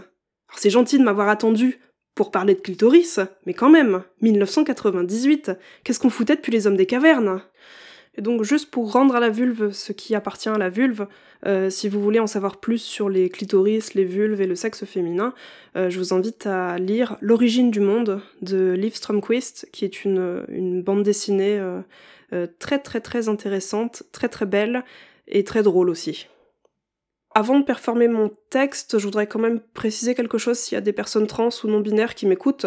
[0.55, 1.79] C'est gentil de m'avoir attendu
[2.15, 5.51] pour parler de clitoris, mais quand même, 1998,
[5.83, 7.41] qu'est-ce qu'on foutait depuis les hommes des cavernes?
[8.17, 11.05] Et donc juste pour rendre à la vulve ce qui appartient à la vulve,
[11.45, 14.85] euh, si vous voulez en savoir plus sur les clitoris, les vulves et le sexe
[14.85, 15.33] féminin,
[15.75, 20.45] euh, je vous invite à lire L'origine du monde de Liv Stromquist, qui est une,
[20.47, 21.81] une bande dessinée euh,
[22.33, 24.83] euh, très très très intéressante, très très belle
[25.27, 26.27] et très drôle aussi.
[27.35, 30.81] Avant de performer mon texte, je voudrais quand même préciser quelque chose s'il y a
[30.81, 32.65] des personnes trans ou non binaires qui m'écoutent.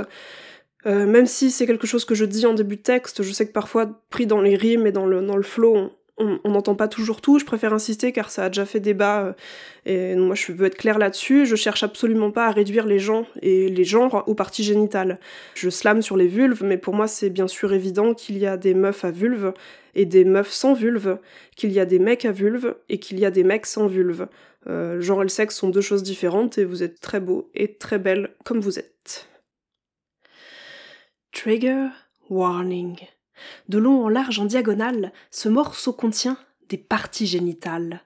[0.87, 3.53] Euh, même si c'est quelque chose que je dis en début texte, je sais que
[3.53, 7.39] parfois, pris dans les rimes et dans le, dans le flow, n'entend pas toujours tout,
[7.39, 9.33] je préfère insister car ça a déjà fait débat euh,
[9.87, 13.27] et moi je veux être claire là-dessus, je cherche absolument pas à réduire les gens
[13.41, 15.19] et les genres aux parties génitales.
[15.55, 18.57] Je slame sur les vulves, mais pour moi c'est bien sûr évident qu'il y a
[18.57, 19.53] des meufs à vulve
[19.95, 21.19] et des meufs sans vulve,
[21.57, 24.29] qu'il y a des mecs à vulve et qu'il y a des mecs sans vulve.
[24.69, 27.75] Euh, genre et le sexe sont deux choses différentes et vous êtes très beau et
[27.75, 29.29] très belle comme vous êtes.
[31.33, 31.89] Trigger
[32.29, 33.12] warning.
[33.69, 38.05] De long en large en diagonale, ce morceau contient des parties génitales.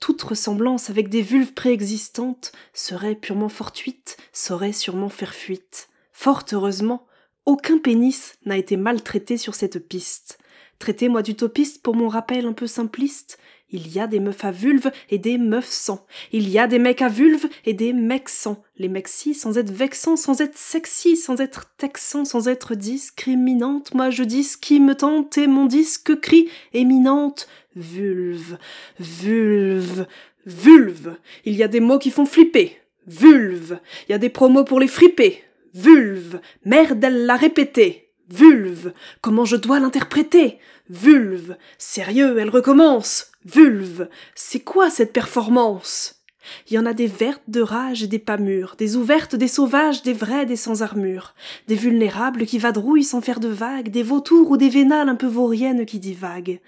[0.00, 5.88] Toute ressemblance avec des vulves préexistantes serait purement fortuite, saurait sûrement faire fuite.
[6.12, 7.06] Fort heureusement,
[7.46, 10.38] aucun pénis n'a été maltraité sur cette piste.
[10.78, 13.38] Traitez-moi d'utopiste pour mon rappel un peu simpliste.
[13.74, 16.06] Il y a des meufs à vulve et des meufs sans.
[16.30, 18.62] Il y a des mecs à vulve et des mecs sans.
[18.76, 23.92] Les mecs si, sans être vexants, sans être sexy, sans être texans, sans être discriminante.
[23.92, 27.48] Moi je dis ce qui me tente et mon disque crie éminente.
[27.74, 28.58] Vulve,
[29.00, 30.06] vulve,
[30.46, 31.16] vulve.
[31.44, 32.78] Il y a des mots qui font flipper.
[33.08, 33.80] Vulve.
[34.08, 35.42] Il y a des promos pour les friper.
[35.74, 36.38] Vulve.
[36.64, 38.03] Merde, elle l'a répété.
[38.30, 38.92] Vulve.
[39.20, 40.58] Comment je dois l'interpréter?
[40.88, 41.56] Vulve.
[41.78, 43.32] Sérieux, elle recommence.
[43.44, 44.08] Vulve.
[44.34, 46.22] C'est quoi cette performance?
[46.68, 49.48] Il y en a des vertes de rage et des pas mûres, des ouvertes, des
[49.48, 51.34] sauvages, des vraies, des sans armure,
[51.68, 55.26] des vulnérables qui vadrouillent sans faire de vagues, des vautours ou des vénales un peu
[55.26, 56.60] vauriennes qui divaguent.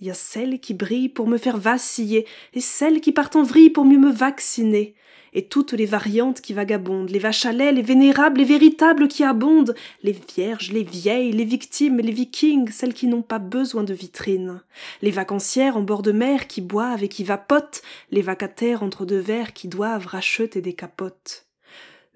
[0.00, 3.42] Il y a celles qui brillent pour me faire vaciller, et celles qui partent en
[3.42, 4.94] vrille pour mieux me vacciner
[5.34, 10.16] et toutes les variantes qui vagabondent, les vaches les vénérables, les véritables qui abondent, les
[10.34, 14.62] vierges, les vieilles, les victimes, les vikings, celles qui n'ont pas besoin de vitrines,
[15.02, 19.18] les vacancières en bord de mer qui boivent et qui vapotent, les vacataires entre deux
[19.18, 21.46] verres qui doivent racheter des capotes.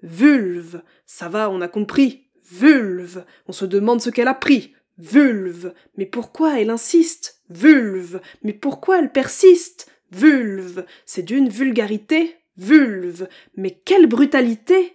[0.01, 2.23] Vulve, ça va, on a compris.
[2.51, 4.73] Vulve, on se demande ce qu'elle a pris.
[4.97, 7.41] Vulve, mais pourquoi elle insiste?
[7.49, 9.91] Vulve, mais pourquoi elle persiste?
[10.11, 13.27] Vulve, c'est d'une vulgarité vulve.
[13.55, 14.93] Mais quelle brutalité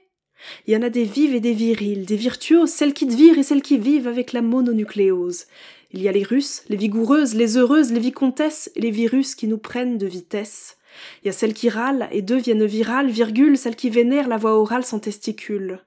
[0.66, 3.38] Il y en a des vives et des viriles, des virtuoses, celles qui te virent
[3.38, 5.46] et celles qui vivent avec la mononucléose.
[5.92, 9.46] Il y a les Russes, les vigoureuses, les heureuses, les vicomtesses et les virus qui
[9.46, 10.76] nous prennent de vitesse.
[11.22, 14.58] Il y a celles qui râlent et deviennent virales, virgule, celles qui vénèrent la voix
[14.58, 15.80] orale sans testicules.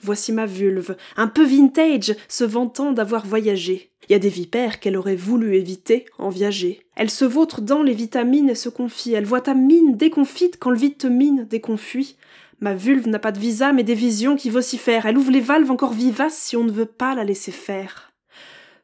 [0.00, 3.90] Voici ma vulve, un peu vintage, se vantant d'avoir voyagé.
[4.08, 6.80] Il y a des vipères qu'elle aurait voulu éviter en viager.
[6.96, 9.12] Elle se vautre dans les vitamines et se confie.
[9.12, 12.16] Elle voit ta mine déconfite quand le vide te mine déconfuit.
[12.60, 15.06] Ma vulve n'a pas de visa mais des visions qui vocifèrent.
[15.06, 18.12] Elle ouvre les valves encore vivaces si on ne veut pas la laisser faire.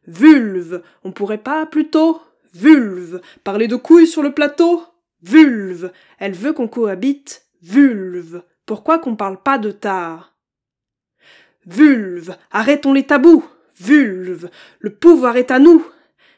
[0.07, 2.21] Vulve, on pourrait pas plutôt
[2.53, 4.85] Vulve, parler de couilles sur le plateau?
[5.23, 10.34] Vulve, elle veut qu'on cohabite Vulve, pourquoi qu'on parle pas de tard
[11.67, 13.45] Vulve, arrêtons les tabous.
[13.81, 14.51] Vulve,
[14.81, 15.85] le pouvoir est à nous.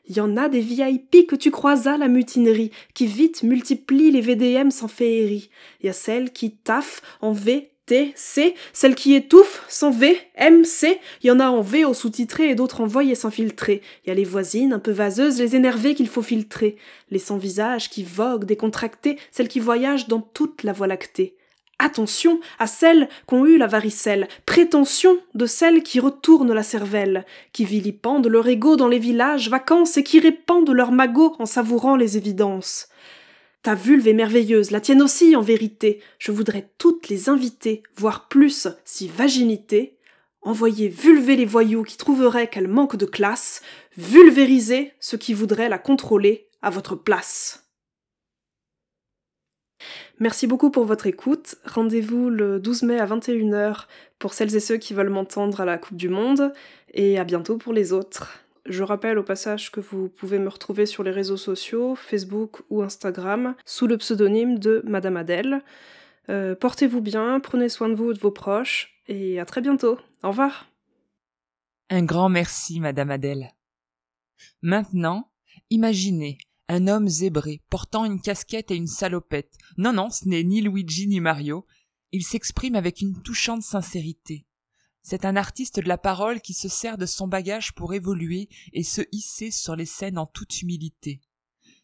[0.08, 4.70] Y en a des VIP que tu croisas la mutinerie, qui vite multiplient les VDM
[4.70, 5.50] sans féerie.
[5.82, 10.64] Y a celles qui taffent en V, T, C, celles qui étouffent sans V, M,
[10.64, 11.00] C.
[11.22, 13.80] Y en a en V au sous-titré et d'autres en voyez sans filtrer.
[14.04, 16.76] Il y a les voisines un peu vaseuses, les énervées qu'il faut filtrer.
[17.10, 21.36] Les sans visage qui voguent, décontractées, celles qui voyagent dans toute la voie lactée.
[21.78, 27.66] Attention à celles qu'ont eu la varicelle, prétention de celles qui retournent la cervelle, qui
[27.66, 32.16] vilipendent leur ego dans les villages vacances et qui répandent leur magot en savourant les
[32.16, 32.88] évidences.
[33.62, 36.00] Ta vulve est merveilleuse, la tienne aussi en vérité.
[36.18, 39.98] Je voudrais toutes les inviter, voire plus, si vaginité.
[40.40, 43.62] Envoyer vulver les voyous qui trouveraient qu'elle manque de classe,
[43.98, 47.65] vulvériser ceux qui voudraient la contrôler à votre place.
[50.18, 51.56] Merci beaucoup pour votre écoute.
[51.66, 53.84] Rendez-vous le 12 mai à 21h
[54.18, 56.54] pour celles et ceux qui veulent m'entendre à la Coupe du Monde
[56.94, 58.40] et à bientôt pour les autres.
[58.64, 62.82] Je rappelle au passage que vous pouvez me retrouver sur les réseaux sociaux, Facebook ou
[62.82, 65.62] Instagram, sous le pseudonyme de Madame Adèle.
[66.30, 69.98] Euh, portez-vous bien, prenez soin de vous et de vos proches, et à très bientôt.
[70.24, 70.66] Au revoir.
[71.90, 73.52] Un grand merci, Madame Adèle.
[74.62, 75.30] Maintenant,
[75.70, 79.54] imaginez un homme zébré, portant une casquette et une salopette.
[79.76, 81.66] Non, non, ce n'est ni Luigi ni Mario.
[82.12, 84.46] Il s'exprime avec une touchante sincérité.
[85.02, 88.82] C'est un artiste de la parole qui se sert de son bagage pour évoluer et
[88.82, 91.20] se hisser sur les scènes en toute humilité.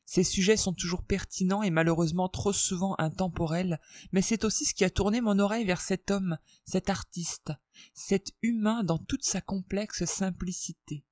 [0.04, 4.84] Ses sujets sont toujours pertinents et malheureusement trop souvent intemporels, mais c'est aussi ce qui
[4.84, 7.52] a tourné mon oreille vers cet homme, cet artiste,
[7.94, 11.04] cet humain dans toute sa complexe simplicité.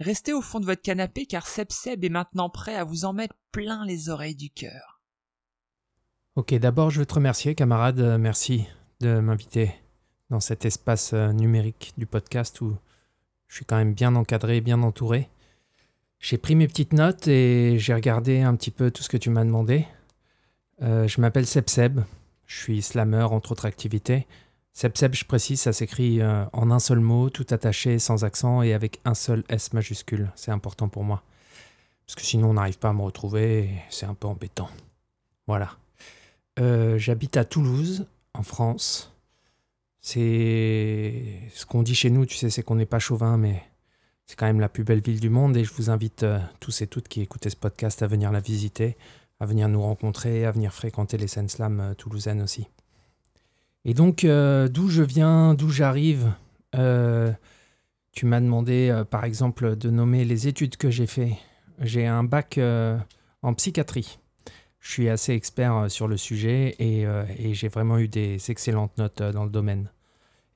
[0.00, 3.12] Restez au fond de votre canapé car Seb Seb est maintenant prêt à vous en
[3.12, 5.00] mettre plein les oreilles du cœur.
[6.34, 8.66] Ok, d'abord je veux te remercier camarade, euh, merci
[9.00, 9.72] de m'inviter
[10.30, 12.76] dans cet espace euh, numérique du podcast où
[13.46, 15.28] je suis quand même bien encadré, bien entouré.
[16.18, 19.30] J'ai pris mes petites notes et j'ai regardé un petit peu tout ce que tu
[19.30, 19.86] m'as demandé.
[20.82, 22.00] Euh, je m'appelle Seb Seb,
[22.46, 24.26] je suis slammer entre autres activités.
[24.74, 28.74] Seb je précise, ça s'écrit euh, en un seul mot, tout attaché, sans accent et
[28.74, 30.32] avec un seul S majuscule.
[30.34, 31.22] C'est important pour moi.
[32.04, 34.68] Parce que sinon, on n'arrive pas à me retrouver c'est un peu embêtant.
[35.46, 35.76] Voilà.
[36.58, 39.14] Euh, j'habite à Toulouse, en France.
[40.00, 43.62] C'est ce qu'on dit chez nous, tu sais, c'est qu'on n'est pas chauvin, mais
[44.26, 46.26] c'est quand même la plus belle ville du monde et je vous invite
[46.58, 48.96] tous et toutes qui écoutez ce podcast à venir la visiter,
[49.38, 52.66] à venir nous rencontrer, à venir fréquenter les scènes slam toulousaines aussi.
[53.84, 56.32] Et donc, d'où je viens, d'où j'arrive,
[56.72, 61.36] tu m'as demandé, par exemple, de nommer les études que j'ai fait.
[61.80, 62.58] J'ai un bac
[63.42, 64.18] en psychiatrie.
[64.84, 68.96] Je suis assez expert euh, sur le sujet euh, et, j'ai vraiment eu des excellentes
[68.98, 69.88] notes euh, dans le domaine.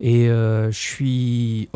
[0.00, 1.68] Et je suis,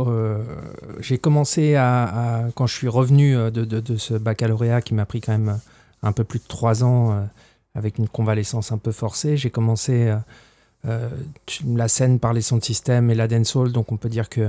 [1.00, 5.58] j'ai commencé à, quand je suis revenu de, ce baccalauréat qui m'a pris quand même
[6.04, 7.28] un peu plus de trois ans
[7.74, 10.14] avec une convalescence un peu forcée, j'ai commencé
[10.84, 14.48] la scène par les sons de système et la dancehall, donc on peut dire que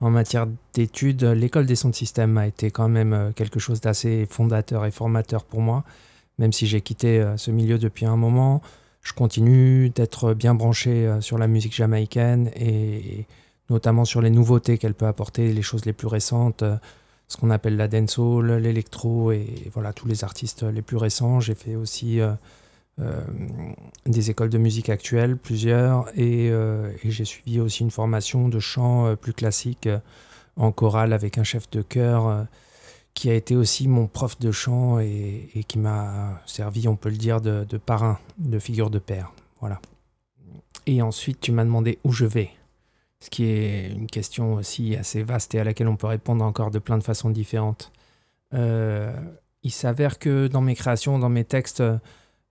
[0.00, 4.26] en matière d'études, l'école des sons de système a été quand même quelque chose d'assez
[4.26, 5.84] fondateur et formateur pour moi
[6.40, 8.62] même si j'ai quitté euh, ce milieu depuis un moment,
[9.02, 13.26] je continue d'être bien branché euh, sur la musique jamaïcaine et,
[13.68, 16.76] notamment sur les nouveautés qu'elle peut apporter, les choses les plus récentes, euh,
[17.28, 21.38] ce qu'on appelle la dancehall, l'électro et voilà tous les artistes les plus récents.
[21.38, 22.18] J'ai fait aussi
[24.06, 29.16] des écoles de musique actuelles, plusieurs, et, et j'ai suivi aussi une formation de chant
[29.16, 29.88] plus classique
[30.56, 32.46] en chorale avec un chef de chœur
[33.14, 37.16] qui a été aussi mon prof de chant et, qui m'a servi, on peut le
[37.16, 39.32] dire, de, parrain, de figure de père.
[39.60, 39.80] Voilà.
[40.86, 42.50] Et ensuite, tu m'as demandé où je vais,
[43.20, 46.70] ce qui est une question aussi assez vaste et à laquelle on peut répondre encore
[46.70, 47.92] de plein de façons différentes.
[48.54, 49.14] Euh,
[49.62, 51.82] il s'avère que dans mes créations, dans mes textes,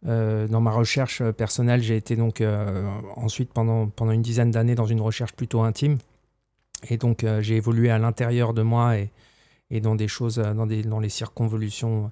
[0.08, 4.76] euh, dans ma recherche personnelle, j'ai été donc euh, ensuite pendant, pendant une dizaine d'années
[4.76, 5.98] dans une recherche plutôt intime.
[6.90, 9.12] Et donc j'ai évolué à l'intérieur de moi et,
[9.72, 12.12] et dans des choses, euh, dans, des, dans les circonvolutions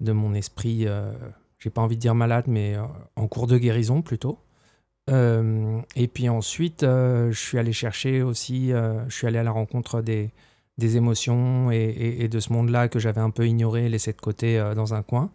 [0.00, 1.12] de mon esprit, euh,
[1.58, 2.82] j'ai pas envie de dire malade, mais euh,
[3.16, 4.38] en cours de guérison plutôt.
[5.08, 10.30] et puis ensuite, je suis allé chercher aussi, je suis allé à la rencontre des,
[10.78, 14.62] des émotions et, et, de ce monde-là que j'avais un peu ignoré, laissé de côté
[14.76, 15.32] dans un coin.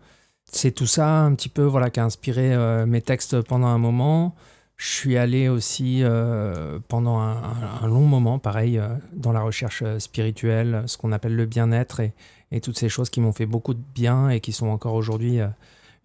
[0.52, 4.36] C'est tout ça un petit peu voilà, qui a inspiré mes textes pendant un moment.
[4.78, 10.00] Je suis allé aussi euh, pendant un, long moment, pareil, euh, dans la recherche euh,
[10.00, 12.14] spirituelle, ce qu'on appelle le bien-être et,
[12.62, 15.40] toutes ces choses qui m'ont fait beaucoup de bien et qui sont encore aujourd'hui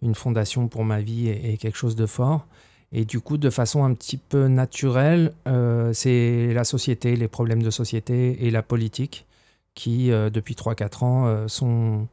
[0.01, 2.45] une fondation pour ma vie et, quelque chose de fort.
[2.91, 5.31] Et du coup, de façon un petit peu naturelle,
[5.93, 9.27] c'est la société, les problèmes de société et la politique
[9.75, 12.09] qui, depuis 3-4 ans, sont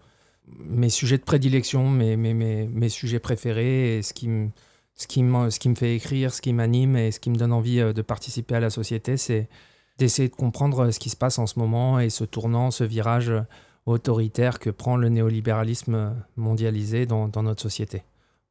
[0.60, 4.50] mes sujets de prédilection, mes, mes, mes, sujets préférés ce qui me
[4.98, 7.52] ce qui, ce qui me fait écrire, ce qui m'anime et ce qui me donne
[7.52, 9.48] envie euh, de participer à la société, c'est
[9.96, 12.84] d'essayer de comprendre euh, ce qui se passe en ce moment et ce tournant, ce
[12.84, 13.42] virage euh,
[13.86, 18.02] autoritaire que prend le néolibéralisme mondialisé dans, dans notre société.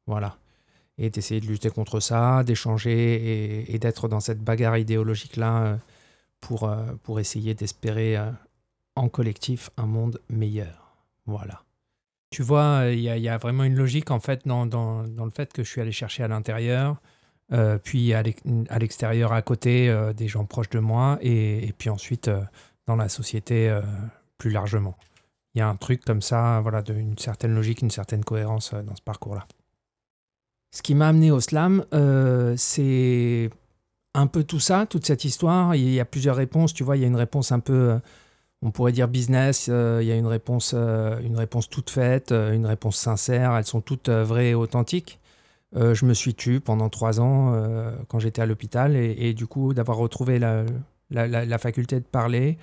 [0.06, 0.38] Voilà.
[0.96, 5.78] Et d'essayer de lutter contre ça, d'échanger et, et d'être dans cette bagarre idéologique-là
[6.40, 6.68] pour,
[7.04, 8.16] pour essayer d'espérer
[8.96, 10.96] en collectif un monde meilleur.
[11.26, 11.62] Voilà.
[12.30, 15.64] Tu vois, il y, a vraiment une logique en fait dans, dans, le fait que
[15.64, 17.00] je suis allé chercher à l'intérieur,
[17.52, 22.28] euh, puis à l'extérieur à côté euh, des gens proches de moi, et, puis ensuite
[22.28, 22.42] euh,
[22.86, 23.74] dans la société
[24.36, 24.96] plus largement.
[25.54, 28.94] Il y a un truc comme ça, voilà, d'une certaine logique, une certaine cohérence dans
[28.94, 29.46] ce parcours-là.
[30.70, 31.84] Ce qui m'a amené au slam,
[32.56, 33.50] c'est
[34.14, 35.74] un peu tout ça, toute cette histoire.
[35.74, 37.98] Il y a plusieurs réponses, tu vois, il y a une réponse un peu
[38.62, 42.32] on pourrait dire business, euh, il y a une réponse, euh, une réponse toute faite,
[42.32, 45.20] euh, une réponse sincère, elles sont toutes vraies et authentiques.
[45.74, 47.52] je me suis tué pendant trois ans
[48.08, 50.64] quand j'étais à l'hôpital et, du coup d'avoir retrouvé la,
[51.10, 52.56] la, faculté de parler,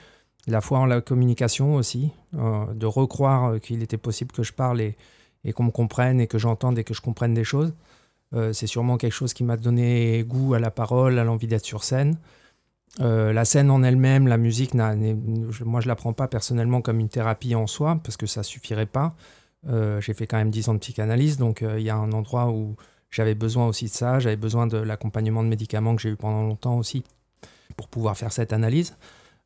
[0.47, 4.97] la foi en la communication aussi, de recroire qu'il était possible que je parle et,
[5.43, 7.73] et qu'on me comprenne et que j'entende et que je comprenne des choses.
[8.53, 11.83] c'est sûrement quelque chose qui m'a donné goût à la parole, à l'envie d'être sur
[11.83, 12.17] scène.
[13.01, 17.09] Euh, la scène en elle-même, la musique, moi je la prends pas personnellement comme une
[17.09, 19.15] thérapie en soi, parce que ça suffirait pas.
[19.67, 22.11] Euh, j'ai fait quand même 10 ans de psychanalyse, donc euh, il y a un
[22.11, 22.75] endroit où
[23.09, 26.43] j'avais besoin aussi de ça, j'avais besoin de l'accompagnement de médicaments que j'ai eu pendant
[26.43, 27.03] longtemps aussi,
[27.75, 28.95] pour pouvoir faire cette analyse.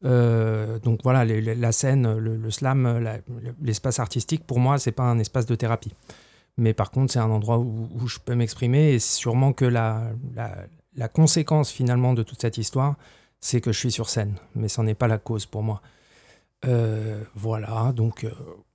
[0.04, 3.22] donc voilà, la scène, le, slam,
[3.62, 5.93] l'espace artistique, pour moi, c'est pas un espace de thérapie.
[6.58, 10.12] Mais par contre, c'est un endroit où, je peux m'exprimer, et sûrement que la
[11.14, 12.95] conséquence finalement de toute cette histoire,
[13.42, 15.82] c'est que je suis sur scène, mais ce n'est pas la cause pour moi.
[16.66, 18.32] Euh, voilà, donc euh,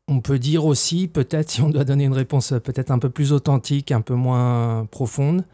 [0.09, 3.33] on peut dire aussi, peut-être, si on doit donner une réponse peut-être un peu plus
[3.33, 5.45] authentique, un peu moins profonde,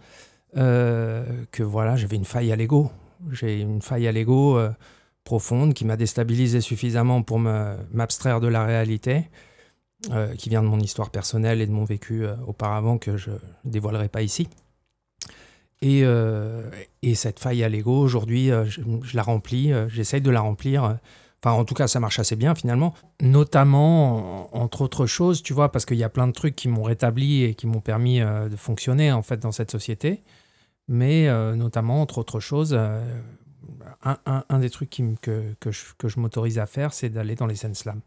[0.57, 2.91] euh, que voilà, j'avais une faille à l'ego.
[3.31, 4.59] J'ai une faille à l'ego
[5.25, 9.29] profonde qui m'a déstabilisé suffisamment pour m'abstraire de la réalité,
[10.39, 13.31] qui vient de mon histoire personnelle et de mon vécu auparavant que je
[13.65, 14.49] dévoilerai pas ici.
[15.85, 16.71] Euh,
[17.03, 18.83] et, cette faille à l'ego, aujourd'hui, euh, je,
[19.15, 20.99] la remplis, euh, j'essaye de la remplir
[21.43, 22.95] Enfin, en tout cas, ça marche assez bien finalement.
[23.23, 26.83] Notamment, entre autres choses, tu vois, parce qu'il y a plein de trucs qui m'ont
[26.83, 30.23] rétabli et qui m'ont permis de fonctionner en fait dans cette société.
[30.87, 32.79] Mais notamment, entre autres choses,
[34.05, 34.91] un, des trucs
[35.23, 38.03] que, je, que je m'autorise à faire, c'est d'aller dans les scènes slam.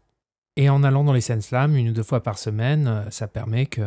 [0.54, 3.66] Et en allant dans les scènes slam, une ou deux fois par semaine, ça permet
[3.66, 3.82] que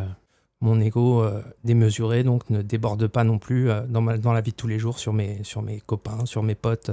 [0.61, 4.55] mon ego euh, démesuré donc ne déborde pas non plus euh, dans, la vie de
[4.55, 5.41] tous les jours sur mes,
[5.85, 6.91] copains, sur mes potes,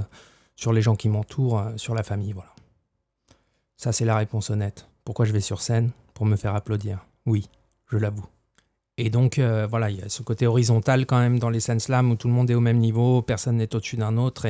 [0.55, 2.51] sur les gens qui m'entourent, euh, sur la famille, voilà.
[3.77, 4.87] Ça, c'est la réponse honnête.
[5.03, 7.05] Pourquoi je vais sur scène Pour me faire applaudir?
[7.25, 7.49] Oui,
[7.91, 8.25] je l'avoue.
[8.97, 9.37] Et donc,
[9.69, 12.29] voilà, il y a ce côté horizontal quand même dans les scènes slam où tout
[12.29, 14.47] le monde est au même niveau, personne n'est au-dessus d'un autre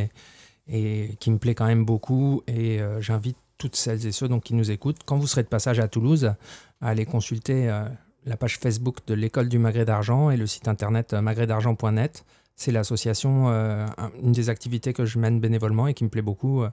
[0.68, 2.43] et, qui me plaît quand même beaucoup.
[2.45, 5.80] Et j'invite toutes celles et ceux donc, qui nous écoutent, quand vous serez de passage
[5.80, 6.26] à Toulouse,
[6.82, 7.72] à aller consulter
[8.26, 12.26] la page Facebook de l'école du Magret d'Argent et le site internet euh, magretdargent.net.
[12.55, 16.21] C'est l'association, euh, un- une des activités que je mène bénévolement et qui me plaît
[16.21, 16.69] beaucoup, euh,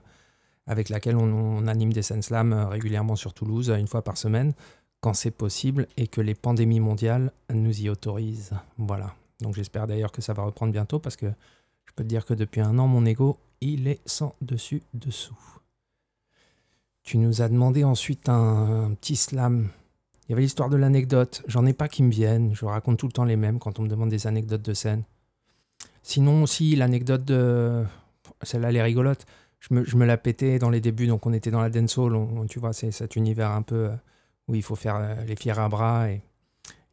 [0.65, 4.53] avec laquelle on, anime des scènes slam régulièrement sur Toulouse, une fois par semaine,
[5.01, 8.53] quand c'est possible et que les pandémies mondiales nous y autorisent.
[8.77, 9.13] Voilà.
[9.41, 11.25] Donc j'espère d'ailleurs que ça va reprendre bientôt parce que
[11.85, 15.37] je peux te dire que depuis un an, mon ego, il est sans dessus dessous.
[17.03, 19.67] Tu nous as demandé ensuite un petit slam.
[20.27, 21.43] Il y avait l'histoire de l'anecdote.
[21.47, 22.53] J'en ai pas qui me viennent.
[22.55, 25.03] Je raconte tout le temps les mêmes quand on me demande des anecdotes de scène.
[26.01, 27.83] Sinon aussi, l'anecdote de...
[28.41, 29.25] Celle-là, elle est rigolote.
[29.59, 32.15] Je me, je me la pétais dans les débuts, donc on était dans la dancehall.
[32.15, 33.95] On, tu vois, c'est cet univers un peu euh,
[34.47, 36.09] où il faut faire euh, les fiers à bras.
[36.11, 36.21] Et,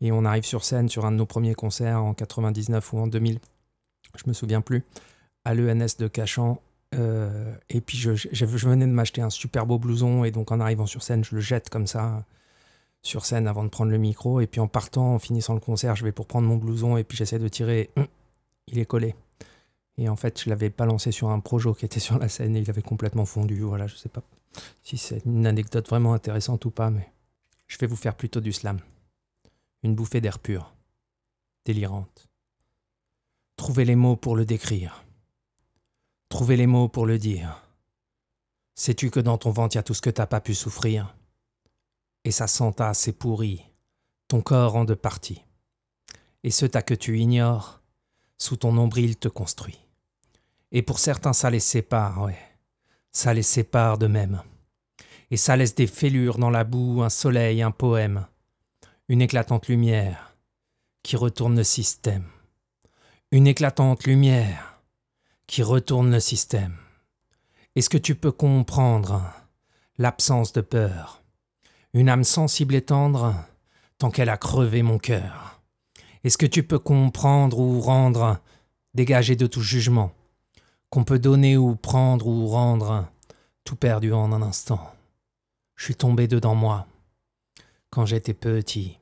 [0.01, 3.07] et on arrive sur scène sur un de nos premiers concerts en 99 ou en
[3.07, 3.39] 2000.
[4.17, 4.85] Je me souviens plus.
[5.45, 6.61] À l'ENS de Cachan.
[6.95, 10.51] Euh, et puis je, je- je venais de m'acheter un super beau blouson et donc
[10.51, 12.25] en arrivant sur scène, je le jette comme ça
[13.03, 14.41] sur scène avant de prendre le micro.
[14.41, 17.05] Et puis en partant, en finissant le concert, je vais pour prendre mon blouson et
[17.05, 17.91] puis j'essaie de tirer.
[17.97, 18.07] Hum,
[18.67, 19.15] il est collé.
[19.97, 22.61] Et en fait, je l'avais balancé sur un projo qui était sur la scène et
[22.61, 23.61] il avait complètement fondu.
[23.61, 24.23] Voilà, je sais pas
[24.83, 27.13] si c'est une anecdote vraiment intéressante ou pas, mais
[27.67, 28.81] je vais vous faire plutôt du slam.
[29.83, 30.75] Une bouffée d'air pur,
[31.65, 32.29] délirante.
[33.57, 35.05] Trouvez les mots pour le décrire.
[36.29, 37.63] Trouvez les mots pour le dire.
[38.75, 41.15] Sais-tu que dans ton ventre, il y a tout ce que t'as pas pu souffrir?
[42.25, 43.65] Et ça senta, c'est pourri,
[44.29, 45.45] ton corps en deux parties.
[46.43, 47.81] Et ce tas que tu ignores,
[48.39, 49.79] sous ton nombril te construit.
[50.73, 52.39] Et pour certains, ça les sépare, ouais.
[53.13, 54.43] Ça les sépare de même.
[55.31, 58.27] Et ça laisse des fêlures dans la boue, un soleil, un poème,
[59.09, 60.37] une éclatante lumière
[61.03, 62.25] qui retourne le système.
[63.33, 64.81] Une éclatante lumière
[65.47, 66.77] qui retourne le système.
[67.77, 69.23] Est-ce que tu peux comprendre
[69.99, 71.23] l'absence de peur?
[71.93, 73.35] Une âme sensible et tendre
[73.99, 75.61] tant qu'elle a crevé mon cœur.
[76.23, 78.39] Est-ce que tu peux comprendre ou rendre,
[78.95, 80.13] dégager de tout jugement,
[80.89, 83.07] qu'on peut donner ou prendre ou rendre,
[83.65, 84.93] tout perdu en un instant
[85.77, 86.87] Je suis tombé dedans moi,
[87.91, 88.99] quand j'étais petit.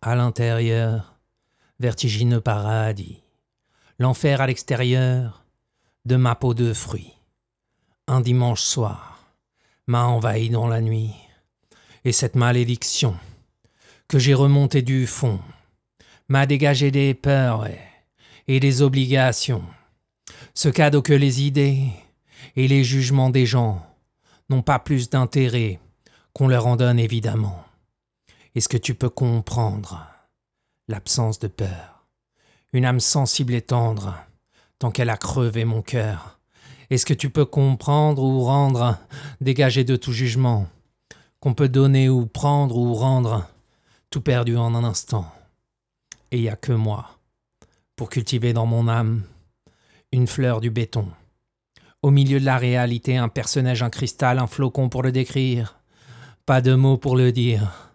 [0.00, 1.18] À l'intérieur,
[1.80, 3.22] vertigineux paradis.
[3.98, 5.44] L'enfer à l'extérieur,
[6.04, 7.14] de ma peau de fruits.
[8.06, 9.20] Un dimanche soir,
[9.86, 11.14] m'a envahi dans la nuit.
[12.04, 13.16] Et cette malédiction,
[14.08, 15.38] que j'ai remontée du fond,
[16.28, 17.68] m'a dégagé des peurs
[18.48, 19.62] et des obligations.
[20.54, 21.86] Ce cadeau que les idées
[22.56, 23.86] et les jugements des gens
[24.50, 25.78] n'ont pas plus d'intérêt
[26.32, 27.64] qu'on leur en donne évidemment.
[28.54, 30.06] Est-ce que tu peux comprendre
[30.88, 32.04] l'absence de peur?
[32.72, 34.16] Une âme sensible et tendre,
[34.78, 36.40] tant qu'elle a crevé mon cœur.
[36.90, 38.98] Est-ce que tu peux comprendre ou rendre,
[39.40, 40.68] dégager de tout jugement,
[41.42, 43.48] qu'on peut donner ou prendre ou rendre,
[44.10, 45.26] tout perdu en un instant
[46.30, 47.18] Et il n'y a que moi,
[47.96, 49.24] pour cultiver dans mon âme
[50.12, 51.08] une fleur du béton.
[52.00, 55.80] Au milieu de la réalité, un personnage, un cristal, un flocon pour le décrire.
[56.46, 57.92] Pas de mots pour le dire.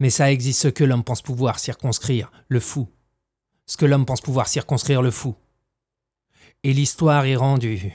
[0.00, 2.88] Mais ça existe ce que l'homme pense pouvoir circonscrire, le fou.
[3.66, 5.36] Ce que l'homme pense pouvoir circonscrire, le fou.
[6.64, 7.92] Et l'histoire est rendue.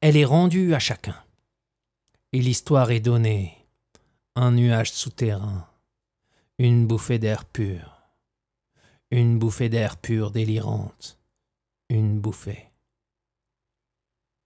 [0.00, 1.16] Elle est rendue à chacun.
[2.32, 3.57] Et l'histoire est donnée.
[4.40, 5.66] Un nuage souterrain.
[6.60, 8.12] Une bouffée d'air pur.
[9.10, 11.18] Une bouffée d'air pur délirante.
[11.88, 12.70] Une bouffée.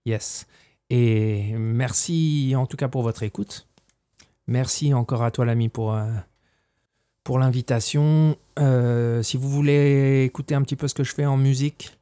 [0.06, 0.46] Yes.
[0.88, 3.68] Et merci en tout cas pour votre écoute.
[4.46, 6.10] Merci encore à toi l'ami pour, euh,
[7.22, 8.38] pour l'invitation.
[8.58, 11.98] Euh, si vous voulez écouter un petit peu ce que je fais en musique,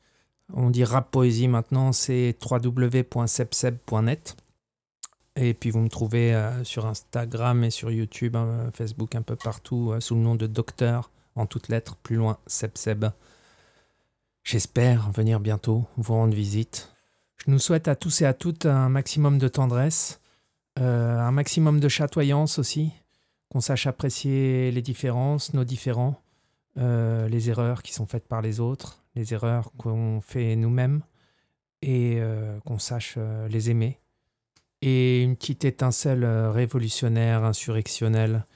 [0.55, 4.37] on dit rap poésie maintenant, c'est www.sepseb.net.
[5.37, 9.37] Et puis vous me trouvez euh, sur Instagram et sur YouTube, euh, Facebook, un peu
[9.37, 13.07] partout, euh, sous le nom de Docteur, en toutes lettres, plus loin, Sepseb.
[14.43, 16.93] J'espère venir bientôt vous rendre visite.
[17.37, 20.21] Je nous souhaite à tous et à toutes un maximum de tendresse,
[20.77, 22.91] un maximum de chatoyance aussi,
[23.51, 26.21] qu'on sache apprécier les différences, nos différents,
[26.77, 31.03] les erreurs qui sont faites par les autres, les erreurs qu'on fait nous-mêmes,
[31.83, 32.21] et
[32.65, 33.19] qu'on sache
[33.49, 34.00] les aimer.
[34.83, 38.47] Et une petite étincelle révolutionnaire, insurrectionnelle,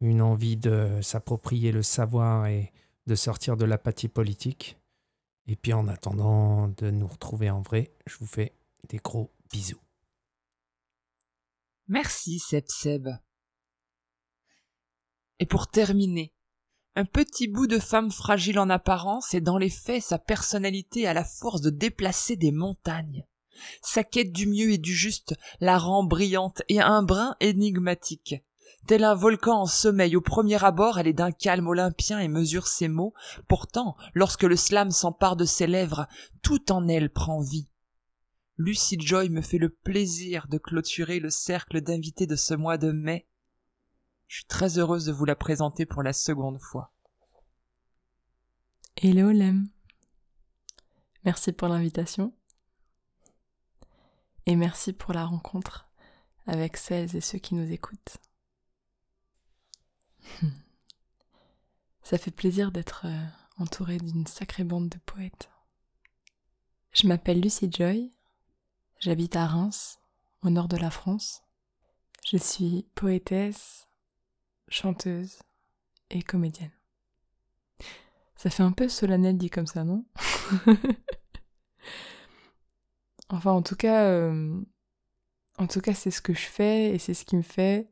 [0.00, 2.72] une envie de s'approprier le savoir et
[3.06, 4.78] de sortir de l'apathie politique.
[5.46, 8.52] Et puis en attendant de nous retrouver en vrai, je vous fais
[8.88, 9.80] des gros bisous.
[11.88, 13.08] Merci Seb Seb.
[15.38, 16.34] Et pour terminer,
[16.96, 21.14] un petit bout de femme fragile en apparence et dans les faits sa personnalité a
[21.14, 23.24] la force de déplacer des montagnes.
[23.82, 28.36] Sa quête du mieux et du juste la rend brillante et un brin énigmatique.
[28.86, 32.66] Tel un volcan en sommeil au premier abord, elle est d'un calme olympien et mesure
[32.66, 33.12] ses mots.
[33.46, 36.06] Pourtant, lorsque le slam s'empare de ses lèvres,
[36.42, 37.68] tout en elle prend vie.
[38.56, 42.90] Lucy Joy me fait le plaisir de clôturer le cercle d'invités de ce mois de
[42.90, 43.28] mai.
[44.26, 46.92] Je suis très heureuse de vous la présenter pour la seconde fois.
[48.96, 49.68] Hello Lem.
[51.24, 52.32] Merci pour l'invitation.
[54.48, 55.86] Et merci pour la rencontre
[56.46, 58.16] avec celles et ceux qui nous écoutent.
[62.02, 63.26] Ça fait plaisir d'être euh,
[63.58, 65.50] entourée d'une sacrée bande de poètes.
[66.92, 68.10] Je m'appelle Lucy Joy,
[69.00, 70.00] j'habite à Reims,
[70.40, 71.42] au nord de la France.
[72.26, 73.86] Je suis poétesse,
[74.68, 75.40] chanteuse
[76.08, 76.72] et comédienne.
[78.36, 80.06] Ça fait un peu solennel dit comme ça, non?
[83.30, 84.60] Enfin, en tout cas, euh,
[85.58, 87.88] en tout cas, c'est ce que je fais et c'est ce qui me fait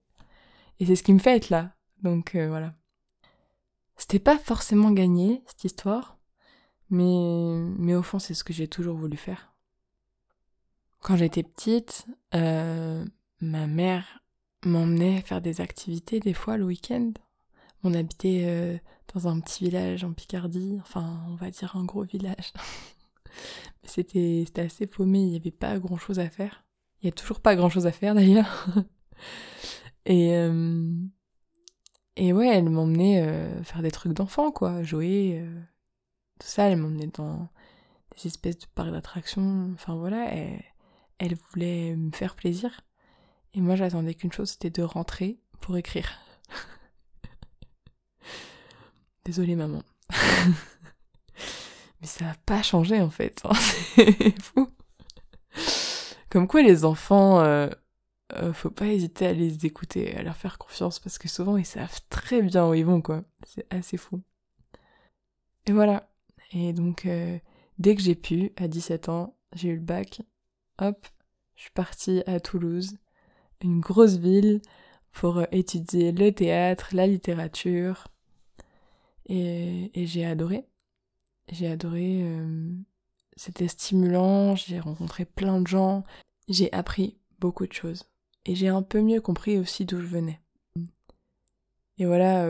[0.79, 1.75] être là.
[2.03, 2.75] Donc euh, voilà.
[3.97, 6.19] C'était pas forcément gagné, cette histoire,
[6.91, 9.55] mais, mais au fond, c'est ce que j'ai toujours voulu faire.
[11.01, 13.05] Quand j'étais petite, euh,
[13.41, 14.23] ma mère
[14.65, 17.13] m'emmenait faire des activités des fois le week-end.
[17.85, 18.81] On habitait
[19.15, 22.53] dans un petit village en Picardie, enfin on va dire un gros village.
[23.85, 26.65] C'était assez paumé, il n'y avait pas grand chose à faire.
[27.03, 28.67] Il n'y a toujours pas grand chose à faire d'ailleurs.
[30.09, 30.31] Et,
[32.17, 35.61] et ouais, elle m'emmenait euh, faire des trucs d'enfant, quoi, jouer, euh,
[36.41, 36.71] tout ça.
[36.71, 37.51] Elle m'emmenait dans
[38.17, 39.71] des espèces de parcs d'attractions.
[39.75, 40.63] Enfin voilà, elle,
[41.19, 42.81] elle, voulait me faire plaisir.
[43.53, 46.19] Et moi, j'attendais qu'une chose, c'était de rentrer pour écrire.
[49.27, 49.83] Désolée, maman.
[52.01, 53.41] Mais ça n'a pas changé, en fait.
[53.45, 54.69] Hein, c'est fou.
[56.31, 57.41] Comme quoi, les enfants...
[57.41, 57.69] Euh,
[58.35, 61.67] euh, faut pas hésiter à les écouter, à leur faire confiance parce que souvent ils
[61.67, 63.23] savent très bien où ils vont quoi.
[63.47, 64.21] C'est assez fou.
[65.67, 66.11] Et voilà.
[66.53, 67.39] Et donc euh,
[67.79, 70.23] dès que j'ai pu, à 17 ans, j'ai eu le bac.
[70.81, 71.07] Hop,
[71.55, 72.99] je suis partie à Toulouse,
[73.63, 74.61] une grosse ville,
[75.13, 78.09] pour euh, étudier le théâtre, la littérature.
[79.27, 80.67] Et, et j'ai adoré.
[81.51, 82.25] J'ai adoré.
[83.37, 86.05] C'était stimulant, j'ai rencontré plein de gens,
[86.49, 88.05] j'ai appris beaucoup de choses
[88.47, 90.41] et j'ai un peu mieux compris aussi d'où je venais.
[91.99, 92.47] Et voilà,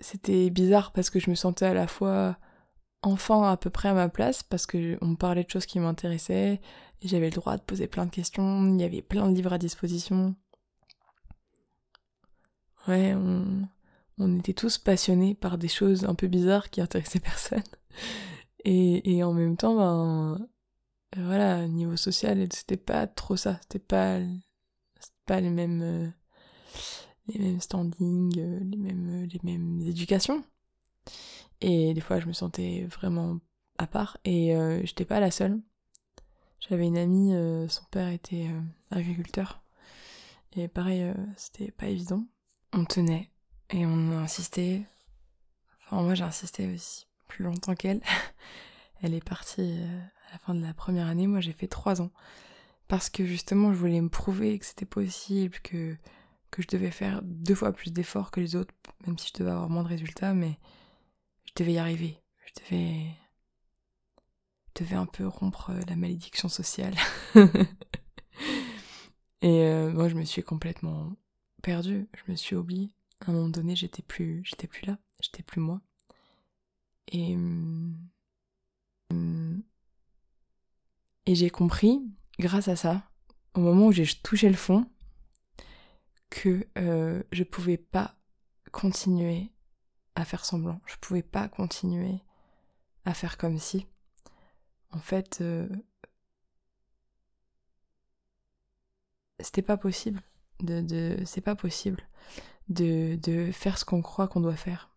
[0.00, 2.36] c'était bizarre parce que je me sentais à la fois
[3.02, 5.78] enfant à peu près à ma place parce que on me parlait de choses qui
[5.78, 6.60] m'intéressaient
[7.06, 9.58] j'avais le droit de poser plein de questions, il y avait plein de livres à
[9.58, 10.34] disposition.
[12.88, 13.68] Ouais, on,
[14.18, 17.62] on était tous passionnés par des choses un peu bizarres qui intéressaient personne.
[18.64, 20.48] Et, et en même temps, ben,
[21.16, 24.20] voilà, niveau social, c'était pas trop ça, c'était pas
[25.26, 26.08] pas les mêmes, euh,
[27.28, 30.42] les mêmes standings, euh, les mêmes, euh, les mêmes éducations.
[31.60, 33.38] Et des fois, je me sentais vraiment
[33.78, 34.54] à part et
[34.84, 35.58] j'étais pas la seule.
[36.60, 37.32] J'avais une amie,
[37.70, 38.50] son père était
[38.90, 39.62] agriculteur.
[40.54, 42.26] Et pareil, c'était pas évident.
[42.74, 43.30] On tenait
[43.70, 44.84] et on a insisté.
[45.84, 48.00] Enfin, moi j'ai insisté aussi plus longtemps qu'elle.
[49.02, 49.78] Elle est partie
[50.28, 52.10] à la fin de la première année, moi j'ai fait trois ans
[52.88, 55.96] parce que justement je voulais me prouver que c'était possible, que,
[56.50, 58.74] que je devais faire deux fois plus d'efforts que les autres,
[59.06, 60.58] même si je devais avoir moins de résultats, mais
[61.44, 62.22] je devais y arriver.
[62.46, 63.06] Je devais,
[64.68, 66.94] je devais un peu rompre la malédiction sociale.
[69.42, 71.12] Et euh, moi je me suis complètement
[71.62, 72.95] perdue, je me suis oubliée.
[73.20, 75.80] À un moment donné, j'étais plus, j'étais plus là, j'étais plus moi.
[77.08, 77.36] Et,
[81.26, 82.00] et j'ai compris
[82.38, 83.08] grâce à ça,
[83.54, 84.88] au moment où j'ai touché le fond,
[86.30, 88.16] que euh, je pouvais pas
[88.72, 89.52] continuer
[90.14, 90.80] à faire semblant.
[90.86, 92.20] Je pouvais pas continuer
[93.04, 93.86] à faire comme si.
[94.90, 95.68] En fait, euh,
[99.40, 100.20] c'était pas possible.
[100.60, 102.02] De, de c'est pas possible
[102.68, 104.90] de, de faire ce qu'on croit qu'on doit faire.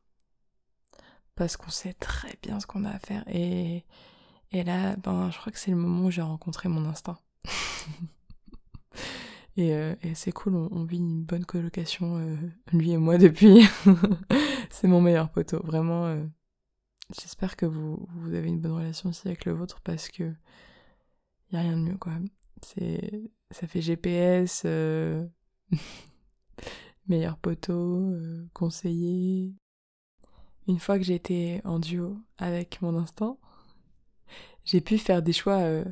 [1.35, 3.23] Parce qu'on sait très bien ce qu'on a à faire.
[3.27, 3.85] Et,
[4.51, 7.19] et là, ben, je crois que c'est le moment où j'ai rencontré mon instinct.
[9.57, 12.35] et, euh, et c'est cool, on, vit une bonne colocation, euh,
[12.73, 13.65] lui et moi, depuis.
[14.69, 16.07] c'est mon meilleur poteau, vraiment.
[16.07, 16.25] Euh,
[17.19, 20.33] j'espère que vous, vous avez une bonne relation aussi avec le vôtre parce que
[21.51, 22.13] y a rien de mieux, quoi.
[23.51, 24.65] Ça fait GPS,
[27.09, 28.13] meilleur poteau,
[28.53, 29.53] conseiller.
[30.67, 33.37] Une fois que été en duo avec mon instinct,
[34.65, 35.83] j'ai pu faire des choix euh,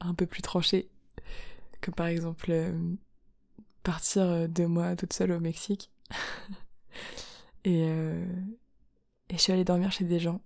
[0.00, 0.88] un peu plus tranchés.
[1.82, 2.94] Comme par exemple euh,
[3.82, 5.90] partir euh, deux mois toute seule au Mexique.
[7.64, 10.40] et, et je suis allée dormir chez des gens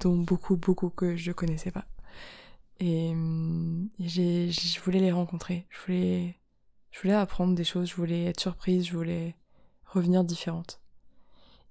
[0.00, 1.86] dont beaucoup, beaucoup que je connaissais pas.
[2.80, 3.12] Et
[4.00, 5.66] j'ai, je voulais les rencontrer.
[5.70, 6.40] Je voulais,
[6.92, 7.88] je voulais apprendre des choses.
[7.88, 8.86] Je voulais être surprise.
[8.86, 9.34] Je voulais
[9.86, 10.80] revenir différente.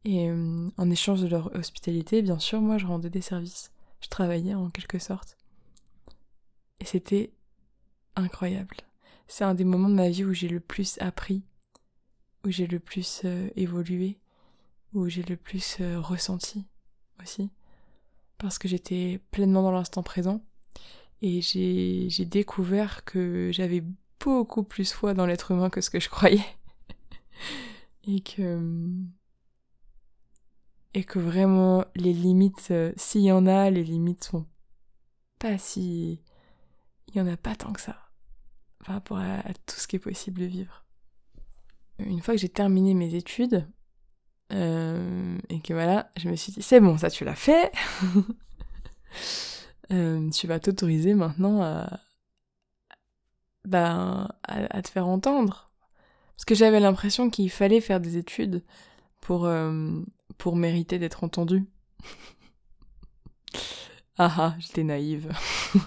[0.03, 3.72] Et euh, en échange de leur hospitalité, bien sûr, moi je rendais des services.
[4.01, 5.38] Je travaillais en quelque sorte.
[6.80, 7.32] Et c'était
[8.15, 8.78] incroyable.
[9.28, 11.43] C'est un des moments de ma vie où j'ai le plus appris,
[12.43, 14.19] où j'ai le plus euh, évolué,
[14.93, 16.65] où j'ai le plus euh, ressenti
[17.22, 17.51] aussi.
[18.39, 20.43] Parce que j'étais pleinement dans l'instant présent.
[21.22, 23.84] Et j'ai découvert que j'avais
[24.24, 26.45] beaucoup plus foi dans l'être humain que ce que je croyais.
[28.03, 28.59] et que
[30.93, 34.45] et que vraiment les limites, euh, s'il y en a, les limites sont
[35.39, 36.22] pas si...
[37.07, 37.97] Il y en a pas tant que ça
[38.86, 40.86] par rapport à, tout ce qui est possible de vivre.
[41.99, 43.67] Une fois que j'ai terminé mes études,
[44.53, 47.72] euh, et que voilà, je me suis dit, c'est bon, ça tu l'as fait.
[49.91, 51.99] euh, tu vas t'autoriser maintenant à,
[53.66, 55.72] ben, à, te faire entendre.
[56.36, 58.64] Parce que j'avais l'impression qu'il fallait faire des études
[59.20, 60.01] pour, euh,
[60.38, 61.66] pour mériter d'être entendu.
[64.18, 65.32] ah ah, j'étais naïve.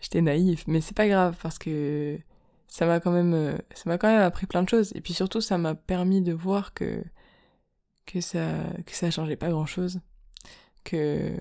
[0.00, 2.18] j'étais naïve, mais c'est pas grave parce que
[2.74, 5.14] ça m'a quand même euh, ça m'a quand même appris plein de choses et puis
[5.14, 7.04] surtout ça m'a permis de voir que
[8.04, 10.00] que ça que ça changeait pas grand-chose
[10.82, 11.36] que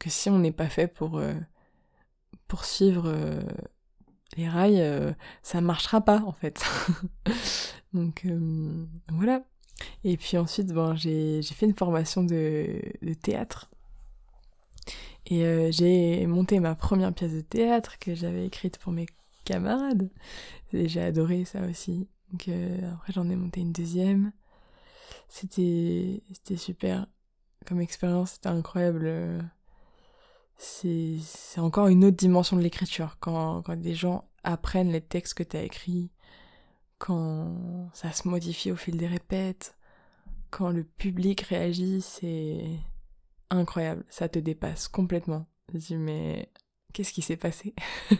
[0.00, 1.34] que si on n'est pas fait pour euh,
[2.52, 3.40] pour suivre euh,
[4.36, 6.62] les rails ça marchera pas en fait
[7.94, 8.26] donc
[9.10, 9.42] voilà
[10.04, 13.70] et puis ensuite, bon, j'ai fait une formation de, de théâtre.
[15.26, 19.06] Et euh, j'ai monté ma première pièce de théâtre que j'avais écrite pour mes
[19.44, 20.10] camarades.
[20.72, 22.08] Et j'ai adoré ça aussi.
[22.30, 24.32] Donc euh, après, j'en ai monté une deuxième.
[25.28, 26.22] C'était
[26.56, 27.06] super
[27.66, 29.44] comme expérience, c'était incroyable.
[30.56, 31.18] C'est
[31.58, 33.16] encore une autre dimension de l'écriture.
[33.20, 36.10] Quand, quand des gens apprennent les textes que tu as écrits,
[36.98, 39.76] quand ça se modifie au fil des répètes,
[40.50, 42.78] quand le public réagit, c'est
[43.50, 45.46] incroyable, ça te dépasse complètement.
[45.72, 46.50] Je dis mais
[46.92, 47.74] qu'est-ce qui s'est passé?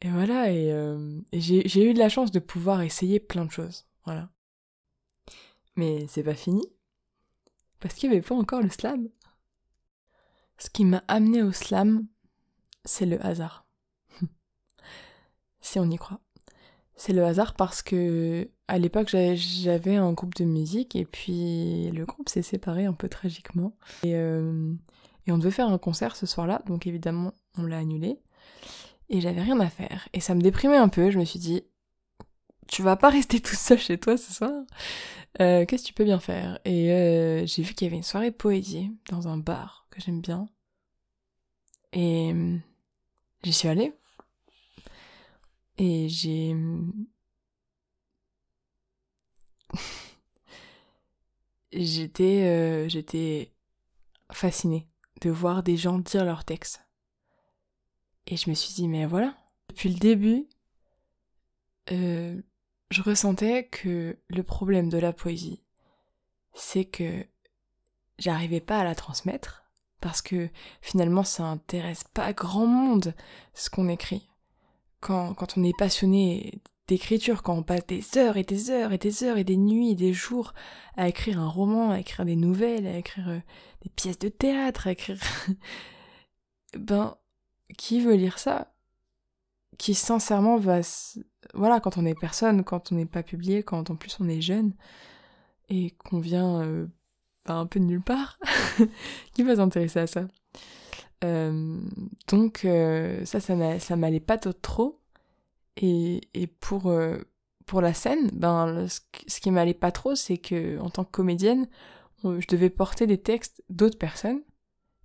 [0.00, 3.84] Et voilà, et, euh, j'ai eu de la chance de pouvoir essayer plein de choses,
[4.04, 4.30] voilà.
[5.74, 6.62] Mais c'est pas fini,
[7.80, 9.08] parce qu'il n'y avait pas encore le slam.
[10.58, 12.06] Ce qui m'a amené au slam,
[12.84, 13.66] c'est le hasard.
[15.60, 16.20] si on y croit.
[16.96, 22.04] C'est le hasard parce que à l'époque j'avais un groupe de musique et puis le
[22.04, 23.76] groupe s'est séparé un peu tragiquement.
[24.02, 24.74] Et, euh,
[25.26, 28.18] et, on devait faire un concert ce soir-là donc évidemment on l'a annulé.
[29.10, 30.08] Et j'avais rien à faire.
[30.12, 31.10] Et ça me déprimait un peu.
[31.10, 31.62] Je me suis dit
[32.66, 34.52] tu vas pas rester tout seul chez toi ce soir?
[35.40, 36.58] Euh, qu'est-ce que tu peux bien faire?
[36.64, 40.20] Et euh, j'ai vu qu'il y avait une soirée poésie dans un bar que j'aime
[40.20, 40.48] bien.
[41.92, 42.34] Et
[43.42, 43.92] j'y suis allée.
[45.78, 46.56] Et j'ai...
[51.72, 53.52] j'étais, euh, j'étais
[54.32, 54.88] fascinée
[55.20, 56.82] de voir des gens dire leurs textes.
[58.26, 59.36] Et je me suis dit, mais voilà,
[59.68, 60.48] depuis le début,
[61.92, 62.40] euh,
[62.90, 65.62] je ressentais que le problème de la poésie,
[66.54, 67.26] c'est que
[68.18, 69.67] j'arrivais pas à la transmettre,
[70.00, 70.48] parce que
[70.80, 73.14] finalement ça intéresse pas grand monde
[73.54, 74.28] ce qu'on écrit.
[75.00, 79.22] Quand, on est passionné d'écriture, quand on passe des heures et des heures et des
[79.22, 80.54] heures et des nuits et des jours
[80.96, 83.40] à écrire un roman, à écrire des nouvelles, à écrire euh,
[83.82, 85.18] des pièces de théâtre, à écrire...
[86.76, 87.16] ben,
[87.76, 88.74] qui veut lire ça?
[89.78, 90.80] Qui sincèrement va...
[91.54, 94.40] Voilà, quand on est personne, quand on n'est pas publié, quand en plus on est
[94.40, 94.74] jeune,
[95.68, 96.88] et qu'on vient euh,
[97.54, 98.38] un peu de nulle part,
[99.34, 100.26] qui va s'intéresser à ça
[101.24, 101.80] Euh,
[102.28, 102.66] donc
[103.24, 105.00] ça, ça m'allait pas trop.
[105.76, 106.92] Et, et pour,
[107.66, 111.68] pour la scène, ben, ce qui m'allait pas trop, c'est que en tant que comédienne,
[112.24, 114.42] je devais porter des textes d'autres personnes.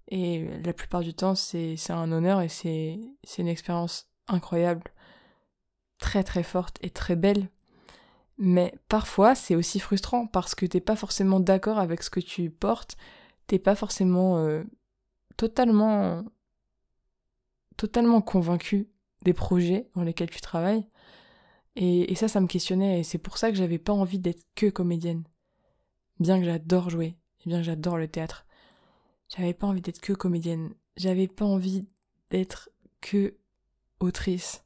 [0.10, 3.00] Et la plupart du temps, c'est un honneur et c'est
[3.38, 4.84] une expérience incroyable,
[5.98, 7.50] très très forte et très belle.
[8.38, 12.50] Mais parfois, c'est aussi frustrant parce que t'es pas forcément d'accord avec ce que tu
[12.50, 12.98] portes,
[13.48, 14.64] t'es pas forcément euh,
[15.38, 16.24] totalement
[17.78, 18.88] totalement convaincu
[19.24, 20.86] des projets dans lesquels tu travailles.
[21.76, 24.68] Et, ça, ça me questionnait et c'est pour ça que j'avais pas envie d'être que
[24.68, 25.24] comédienne.
[26.20, 28.46] Bien que j'adore jouer, et bien que j'adore le théâtre.
[29.36, 30.76] J'avais pas envie d'être que comédienne.
[30.98, 31.88] J'avais pas envie
[32.30, 32.70] d'être
[33.02, 33.36] que
[34.00, 34.64] autrice.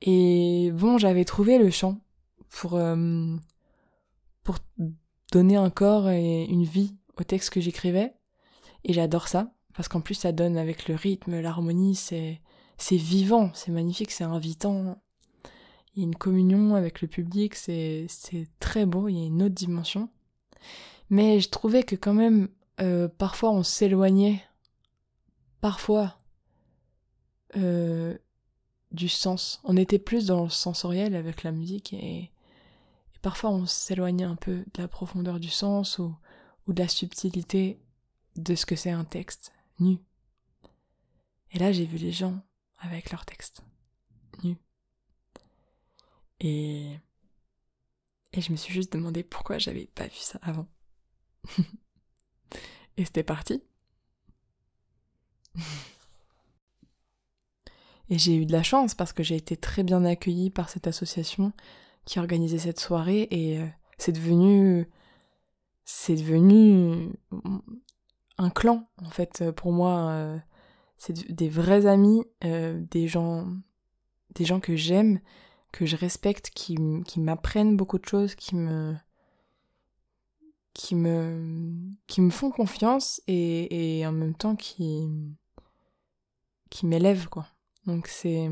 [0.00, 2.00] Et bon, j'avais trouvé le chant
[2.50, 3.36] pour, euh,
[4.42, 4.56] pour
[5.32, 8.14] donner un corps et une vie au texte que j'écrivais.
[8.84, 12.40] Et j'adore ça, parce qu'en plus ça donne avec le rythme, l'harmonie, c'est,
[12.76, 15.00] c'est vivant, c'est magnifique, c'est invitant.
[15.94, 19.26] Il y a une communion avec le public, c'est, c'est très beau, il y a
[19.26, 20.08] une autre dimension.
[21.10, 22.48] Mais je trouvais que quand même,
[22.80, 24.42] euh, parfois on s'éloignait,
[25.60, 26.16] parfois,
[27.56, 28.16] euh,
[28.92, 29.60] du sens.
[29.64, 32.30] On était plus dans le sensoriel avec la musique et,
[33.28, 36.16] parfois on s'éloignait un peu de la profondeur du sens ou,
[36.66, 37.78] de la subtilité
[38.36, 39.98] de ce que c'est un texte nu.
[41.50, 42.40] Et là j'ai vu les gens
[42.78, 43.60] avec leur texte
[44.44, 44.56] nu.
[46.40, 46.96] Et,
[48.32, 50.66] et je me suis juste demandé pourquoi j'avais pas vu ça avant.
[52.96, 53.62] et c'était parti.
[58.10, 60.86] Et j'ai eu de la chance parce que j'ai été très bien accueillie par cette
[60.86, 61.52] association
[62.08, 63.66] qui organisait cette soirée et euh,
[63.98, 64.88] c'est devenu
[65.84, 67.12] c'est devenu
[68.38, 70.38] un clan en fait pour moi euh,
[70.96, 73.46] c'est des vrais amis euh, des gens
[74.34, 75.20] des gens que j'aime
[75.70, 78.96] que je respecte qui, qui m'apprennent beaucoup de choses qui me
[80.72, 85.10] qui me qui me font confiance et, et en même temps qui
[86.70, 87.48] qui m'élèvent quoi.
[87.84, 88.48] Donc c'est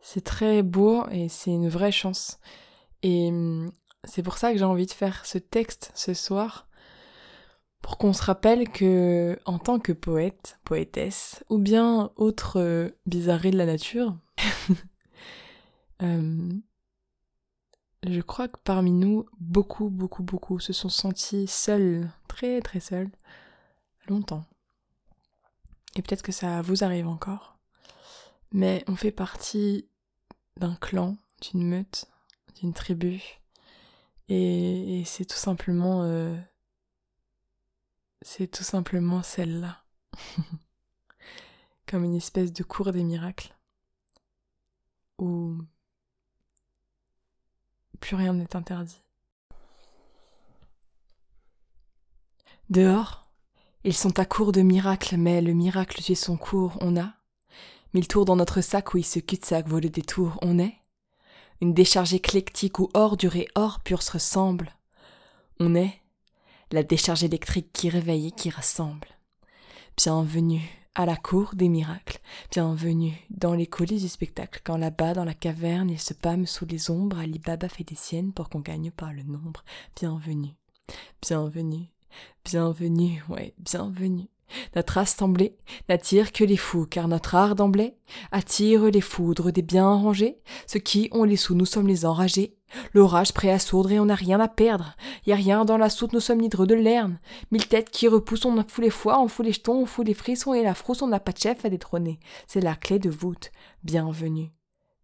[0.00, 2.38] c'est très beau et c'est une vraie chance.
[3.02, 3.30] Et
[4.04, 6.68] c'est pour ça que j'ai envie de faire ce texte ce soir
[7.82, 13.52] pour qu'on se rappelle que en tant que poète, poétesse ou bien autre euh, bizarrerie
[13.52, 14.16] de la nature,
[16.02, 16.50] euh,
[18.06, 23.10] je crois que parmi nous, beaucoup, beaucoup, beaucoup se sont sentis seuls, très, très seuls,
[24.08, 24.44] longtemps.
[25.96, 27.59] Et peut-être que ça vous arrive encore
[28.52, 29.88] mais on fait partie
[30.56, 32.06] d'un clan, d'une meute,
[32.56, 33.40] d'une tribu,
[34.32, 36.36] et, c'est tout simplement, euh,
[38.22, 39.84] c'est tout simplement celle-là,
[41.86, 43.52] comme une espèce de cours des miracles,
[45.18, 45.58] où
[47.98, 49.02] plus rien n'est interdit.
[52.68, 53.28] Dehors,
[53.82, 57.19] ils sont à court de miracles, mais le miracle suit son cours, on a
[57.92, 60.76] Mille tours dans notre sac où il se cul-de-sac vaut le détour, on est
[61.60, 64.72] Une décharge éclectique où ordure et or pur se ressemblent.
[65.58, 66.00] On est
[66.70, 69.08] la décharge électrique qui réveille et qui rassemble.
[69.96, 70.62] Bienvenue
[70.94, 72.20] à la cour des miracles,
[72.52, 76.66] bienvenue dans les coulisses du spectacle, quand là-bas dans la caverne il se pâme sous
[76.66, 79.64] les ombres, Ali Baba fait des siennes pour qu'on gagne par le nombre.
[79.96, 80.54] Bienvenue,
[81.22, 81.88] bienvenue,
[82.44, 84.28] bienvenue, ouais, bienvenue.
[84.76, 85.56] Notre assemblée
[85.88, 87.94] n'attire que les fous, car notre art d'emblée
[88.32, 90.38] attire les foudres des bien rangés.
[90.66, 92.56] Ceux qui ont les sous, nous sommes les enragés.
[92.94, 94.94] L'orage prêt à sourdre et on n'a rien à perdre.
[95.26, 97.18] Y a rien dans la soute, nous sommes l'hydre de lerne.
[97.50, 100.14] Mille têtes qui repoussent, on fout les foies, on fout les jetons, on fout les
[100.14, 102.20] frissons et la frousse, on n'a pas de chef à détrôner.
[102.46, 103.50] C'est la clé de voûte.
[103.82, 104.50] Bienvenue.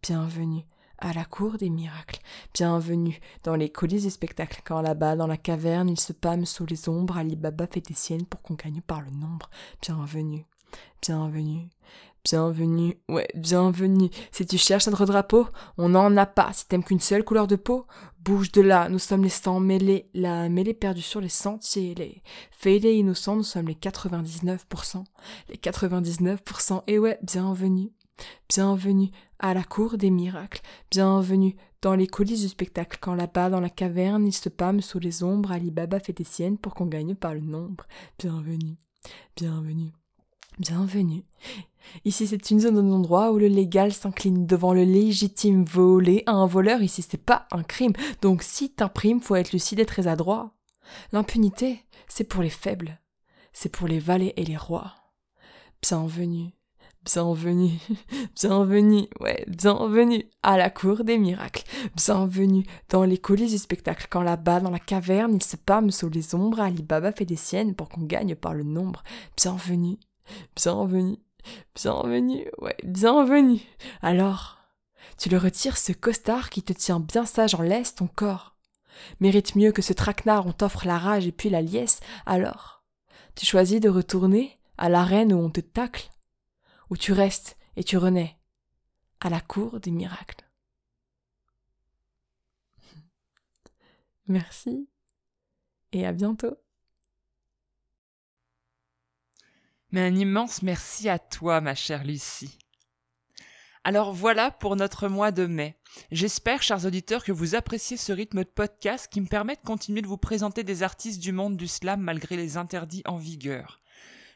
[0.02, 0.64] Bienvenue
[0.98, 2.20] à la cour des miracles.
[2.54, 6.66] Bienvenue dans les coulisses des spectacles, quand là-bas, dans la caverne, il se pâme sous
[6.66, 9.50] les ombres, Ali Baba fait des siennes pour qu'on gagne par le nombre.
[9.82, 10.44] Bienvenue,
[11.02, 11.68] bienvenue,
[12.24, 14.10] bienvenue, ouais, bienvenue.
[14.32, 15.46] Si tu cherches notre drapeau,
[15.78, 16.52] on n'en a pas.
[16.52, 17.86] Si t'aimes qu'une seule couleur de peau,
[18.18, 22.22] bouge de là, nous sommes les sangs mêlés, la mêlée perdue sur les sentiers, les
[22.50, 25.04] fêlés innocents, nous sommes les 99%,
[25.48, 27.92] les 99%, et ouais, bienvenue,
[28.48, 33.60] Bienvenue à la cour des miracles, bienvenue dans les coulisses du spectacle, quand là-bas dans
[33.60, 36.86] la caverne il se pâme sous les ombres, Ali Baba fait des siennes pour qu'on
[36.86, 37.86] gagne par le nombre.
[38.18, 38.76] Bienvenue,
[39.36, 39.92] bienvenue,
[40.58, 41.24] bienvenue.
[42.04, 46.46] Ici c'est une zone d'endroit où le légal s'incline devant le légitime volé à un
[46.46, 47.92] voleur, ici c'est pas un crime,
[48.22, 50.54] donc si t'imprimes faut être lucide et très adroit.
[51.12, 53.00] L'impunité, c'est pour les faibles,
[53.52, 54.94] c'est pour les valets et les rois.
[55.82, 56.55] Bienvenue,
[57.06, 57.78] bienvenue,
[58.34, 61.62] bienvenue, ouais, bienvenue à la cour des miracles.
[61.94, 64.08] Bienvenue dans les coulisses du spectacle.
[64.10, 67.36] Quand là-bas, dans la caverne, il se pâme sous les ombres, Ali Baba fait des
[67.36, 69.04] siennes pour qu'on gagne par le nombre.
[69.36, 69.98] Bienvenue,
[70.56, 71.18] bienvenue,
[71.74, 73.60] bienvenue, ouais, bienvenue.
[74.02, 74.58] Alors,
[75.16, 78.56] tu le retires ce costard qui te tient bien sage en laisse ton corps.
[79.20, 82.82] Mérite mieux que ce traquenard, on t'offre la rage et puis la liesse, alors
[83.36, 86.08] tu choisis de retourner à l'arène où on te tacle,
[86.90, 88.36] où tu restes et tu renais,
[89.20, 90.44] à la cour des miracles.
[94.26, 94.88] Merci
[95.92, 96.56] et à bientôt.
[99.92, 102.58] Mais un immense merci à toi, ma chère Lucie.
[103.84, 105.78] Alors voilà pour notre mois de mai.
[106.10, 110.02] J'espère, chers auditeurs, que vous appréciez ce rythme de podcast qui me permet de continuer
[110.02, 113.80] de vous présenter des artistes du monde du slam malgré les interdits en vigueur.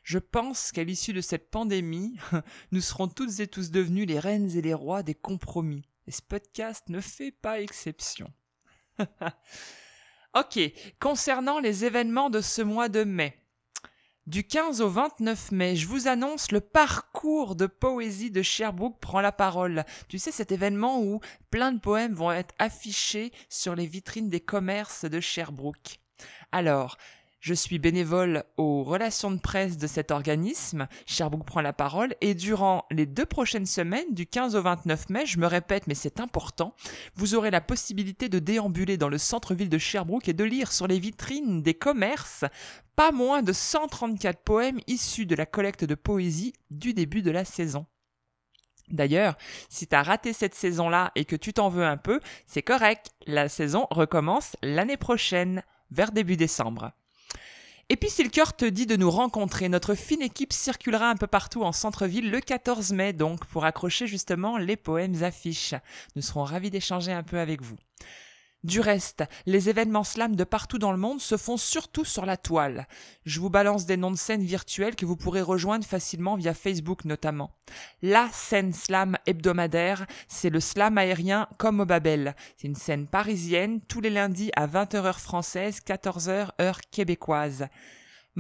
[0.03, 2.17] Je pense qu'à l'issue de cette pandémie,
[2.73, 5.83] nous serons toutes et tous devenus les reines et les rois des compromis.
[6.07, 8.33] Et ce podcast ne fait pas exception.
[10.35, 10.59] ok,
[10.99, 13.37] concernant les événements de ce mois de mai.
[14.27, 19.21] Du 15 au 29 mai, je vous annonce le parcours de poésie de Sherbrooke prend
[19.21, 19.85] la parole.
[20.09, 21.21] Tu sais, cet événement où
[21.51, 25.99] plein de poèmes vont être affichés sur les vitrines des commerces de Sherbrooke.
[26.53, 26.97] Alors,
[27.41, 32.35] je suis bénévole aux relations de presse de cet organisme, Sherbrooke prend la parole, et
[32.35, 36.21] durant les deux prochaines semaines, du 15 au 29 mai, je me répète, mais c'est
[36.21, 36.75] important,
[37.15, 40.87] vous aurez la possibilité de déambuler dans le centre-ville de Sherbrooke et de lire sur
[40.87, 42.45] les vitrines des commerces
[42.95, 47.47] pas moins de 134 poèmes issus de la collecte de poésie du début de la
[47.47, 47.87] saison.
[48.91, 49.37] D'ailleurs,
[49.69, 53.49] si t'as raté cette saison-là et que tu t'en veux un peu, c'est correct, la
[53.49, 56.93] saison recommence l'année prochaine, vers début décembre.
[57.93, 61.17] Et puis si le cœur te dit de nous rencontrer, notre fine équipe circulera un
[61.17, 65.75] peu partout en centre-ville le 14 mai donc pour accrocher justement les poèmes affiches.
[66.15, 67.75] Nous serons ravis d'échanger un peu avec vous.
[68.63, 72.37] Du reste, les événements slam de partout dans le monde se font surtout sur la
[72.37, 72.87] toile.
[73.25, 77.07] Je vous balance des noms de scènes virtuelles que vous pourrez rejoindre facilement via Facebook
[77.07, 77.53] notamment.
[78.03, 82.37] La scène slam hebdomadaire, c'est le slam aérien comme au Babel.
[82.59, 87.67] C'est une scène parisienne tous les lundis à 20h heure française, 14h heure québécoise.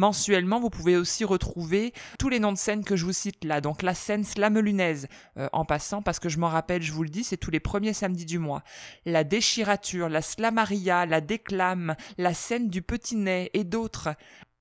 [0.00, 3.60] Mensuellement, vous pouvez aussi retrouver tous les noms de scènes que je vous cite là.
[3.60, 7.10] Donc la scène slamelunaise, euh, en passant, parce que je m'en rappelle, je vous le
[7.10, 8.62] dis, c'est tous les premiers samedis du mois.
[9.04, 14.08] La déchirature, la slamaria, la déclame, la scène du petit nez et d'autres.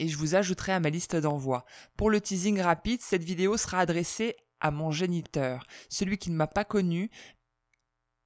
[0.00, 1.64] et je vous ajouterai à ma liste d'envoi.
[1.96, 6.46] Pour le teasing rapide, cette vidéo sera adressée à mon géniteur, celui qui ne m'a
[6.46, 7.10] pas connu,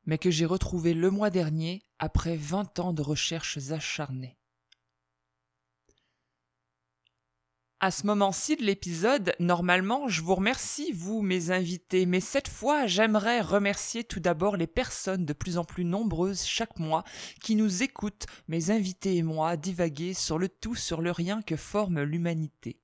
[0.06, 4.36] mais que j'ai retrouvé le mois dernier après vingt ans de recherches acharnées.
[7.84, 12.86] À ce moment-ci de l'épisode, normalement, je vous remercie, vous, mes invités, mais cette fois,
[12.86, 17.02] j'aimerais remercier tout d'abord les personnes de plus en plus nombreuses chaque mois
[17.42, 21.56] qui nous écoutent, mes invités et moi, divaguer sur le tout, sur le rien que
[21.56, 22.81] forme l'humanité.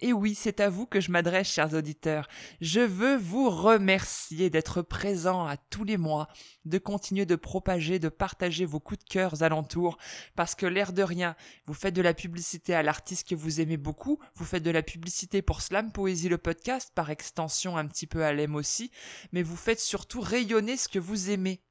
[0.00, 2.28] Et oui, c'est à vous que je m'adresse, chers auditeurs.
[2.60, 6.28] Je veux vous remercier d'être présents à tous les mois,
[6.64, 9.98] de continuer de propager, de partager vos coups de cœur alentours,
[10.36, 13.76] parce que l'air de rien, vous faites de la publicité à l'artiste que vous aimez
[13.76, 18.06] beaucoup, vous faites de la publicité pour Slam Poésie le podcast, par extension un petit
[18.06, 18.90] peu à l'EM aussi,
[19.32, 21.62] mais vous faites surtout rayonner ce que vous aimez.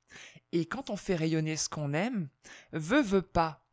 [0.52, 2.30] Et quand on fait rayonner ce qu'on aime,
[2.72, 3.66] veut, veut pas,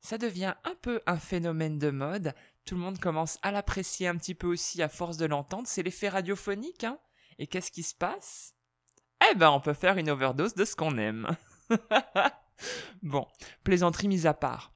[0.00, 2.34] ça devient un peu un phénomène de mode,
[2.68, 5.82] tout le monde commence à l'apprécier un petit peu aussi à force de l'entendre, c'est
[5.82, 6.98] l'effet radiophonique, hein
[7.38, 8.54] Et qu'est-ce qui se passe?
[9.30, 11.34] Eh ben, on peut faire une overdose de ce qu'on aime.
[13.02, 13.26] bon,
[13.64, 14.74] plaisanterie mise à part.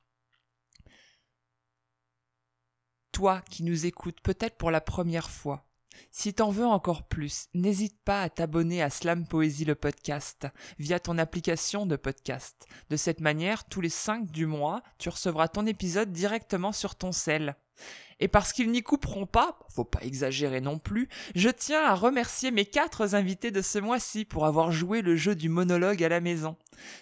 [3.12, 5.70] Toi qui nous écoutes peut-être pour la première fois,
[6.10, 10.46] si t'en veux encore plus, n'hésite pas à t'abonner à Slam Poésie le podcast
[10.78, 12.66] via ton application de podcast.
[12.90, 17.12] De cette manière, tous les 5 du mois, tu recevras ton épisode directement sur ton
[17.12, 17.56] cell.
[18.20, 22.50] Et parce qu'ils n'y couperont pas, faut pas exagérer non plus, je tiens à remercier
[22.50, 26.20] mes quatre invités de ce mois-ci pour avoir joué le jeu du monologue à la
[26.20, 26.56] maison.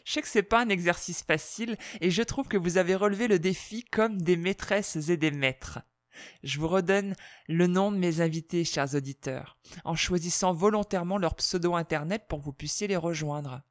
[0.05, 3.29] Je sais que c'est pas un exercice facile et je trouve que vous avez relevé
[3.29, 5.81] le défi comme des maîtresses et des maîtres.
[6.43, 7.15] Je vous redonne
[7.49, 12.45] le nom de mes invités, chers auditeurs, en choisissant volontairement leur pseudo internet pour que
[12.45, 13.63] vous puissiez les rejoindre.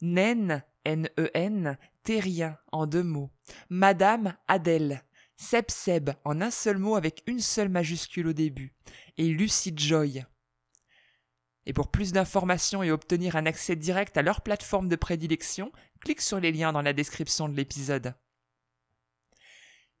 [0.00, 3.30] Nen, N-E-N, Terrien, en deux mots.
[3.70, 5.02] Madame Adèle.
[5.36, 8.74] Seb Seb, en un seul mot avec une seule majuscule au début.
[9.16, 10.24] Et Lucy Joy.
[11.66, 16.20] Et pour plus d'informations et obtenir un accès direct à leur plateforme de prédilection, clique
[16.20, 18.14] sur les liens dans la description de l'épisode.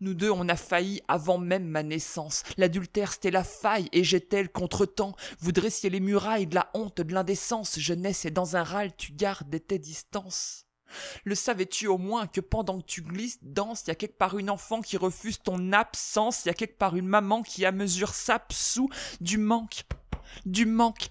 [0.00, 2.44] Nous deux, on a failli avant même ma naissance.
[2.56, 5.16] L'adultère, c'était la faille, et j'étais le contretemps.
[5.40, 7.78] Vous dressiez les murailles de la honte, de l'indécence.
[7.78, 10.67] Jeunesse, et dans un râle, tu gardes tes distances.
[11.24, 14.50] Le savais-tu au moins que pendant que tu glisses, danses, y a quelque part une
[14.50, 18.52] enfant qui refuse ton absence, y a quelque part une maman qui à mesure sape
[18.52, 18.88] sous
[19.20, 19.84] du manque,
[20.46, 21.10] du manque,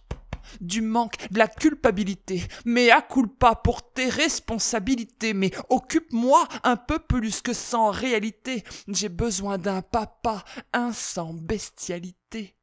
[0.61, 6.99] du manque, de la culpabilité, mais à culpa pour tes responsabilités, mais occupe-moi un peu
[6.99, 12.56] plus que sans réalité, j'ai besoin d'un papa, un sans bestialité.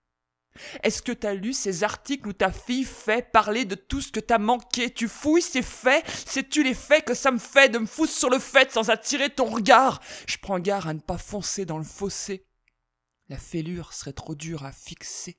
[0.83, 4.21] Est-ce que t'as lu ces articles où ta fille fait parler de tout ce que
[4.21, 4.91] t'as manqué?
[4.91, 6.05] Tu fouilles ces faits?
[6.27, 9.31] Sais-tu les faits que ça me fait de me foutre sur le fait sans attirer
[9.31, 10.01] ton regard?
[10.27, 12.47] Je prends garde à ne pas foncer dans le fossé.
[13.29, 15.39] La fêlure serait trop dure à fixer.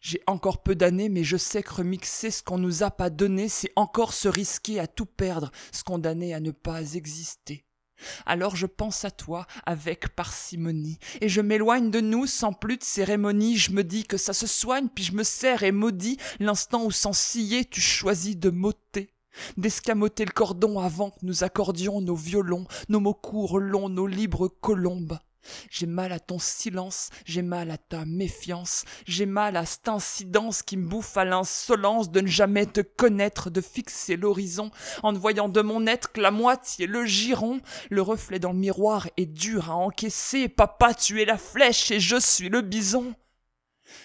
[0.00, 3.48] J'ai encore peu d'années, mais je sais que remixer ce qu'on nous a pas donné,
[3.48, 7.64] c'est encore se risquer à tout perdre, se condamner à ne pas exister.
[8.26, 12.84] Alors je pense à toi avec parcimonie, et je m'éloigne de nous sans plus de
[12.84, 16.16] cérémonie, je me dis que ça se soigne, puis je me serre et maudis.
[16.40, 19.14] L'instant où sans scier tu choisis de m'ôter.
[19.56, 24.48] D'escamoter le cordon avant que nous accordions nos violons, nos mots courts longs, nos libres
[24.48, 25.18] colombes.
[25.70, 30.62] J'ai mal à ton silence, j'ai mal à ta méfiance, j'ai mal à cette incidence
[30.62, 34.70] qui me bouffe à l'insolence de ne jamais te connaître, de fixer l'horizon,
[35.02, 37.60] en ne voyant de mon être que la moitié, le giron,
[37.90, 42.00] le reflet dans le miroir est dur à encaisser, papa tu es la flèche et
[42.00, 43.14] je suis le bison.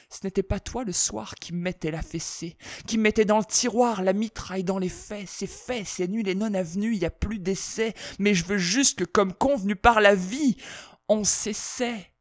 [0.09, 2.55] Ce n'était pas toi le soir qui mettais la fessée,
[2.85, 5.27] qui mettais dans le tiroir la mitraille dans les faits.
[5.27, 8.99] C'est fait, c'est nul et non avenu, y a plus d'essai, mais je veux juste
[8.99, 10.57] que comme convenu par la vie,
[11.09, 12.13] on s'essaie.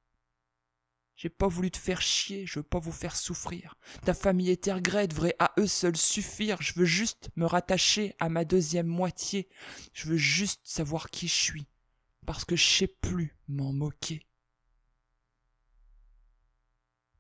[1.17, 3.77] J'ai pas voulu te faire chier, je veux pas vous faire souffrir.
[4.05, 6.61] Ta famille et tes regrets devraient à eux seuls suffire.
[6.61, 9.49] Je veux juste me rattacher à ma deuxième moitié.
[9.95, 11.67] Je veux juste savoir qui je suis.
[12.27, 14.27] Parce que je sais plus m'en moquer.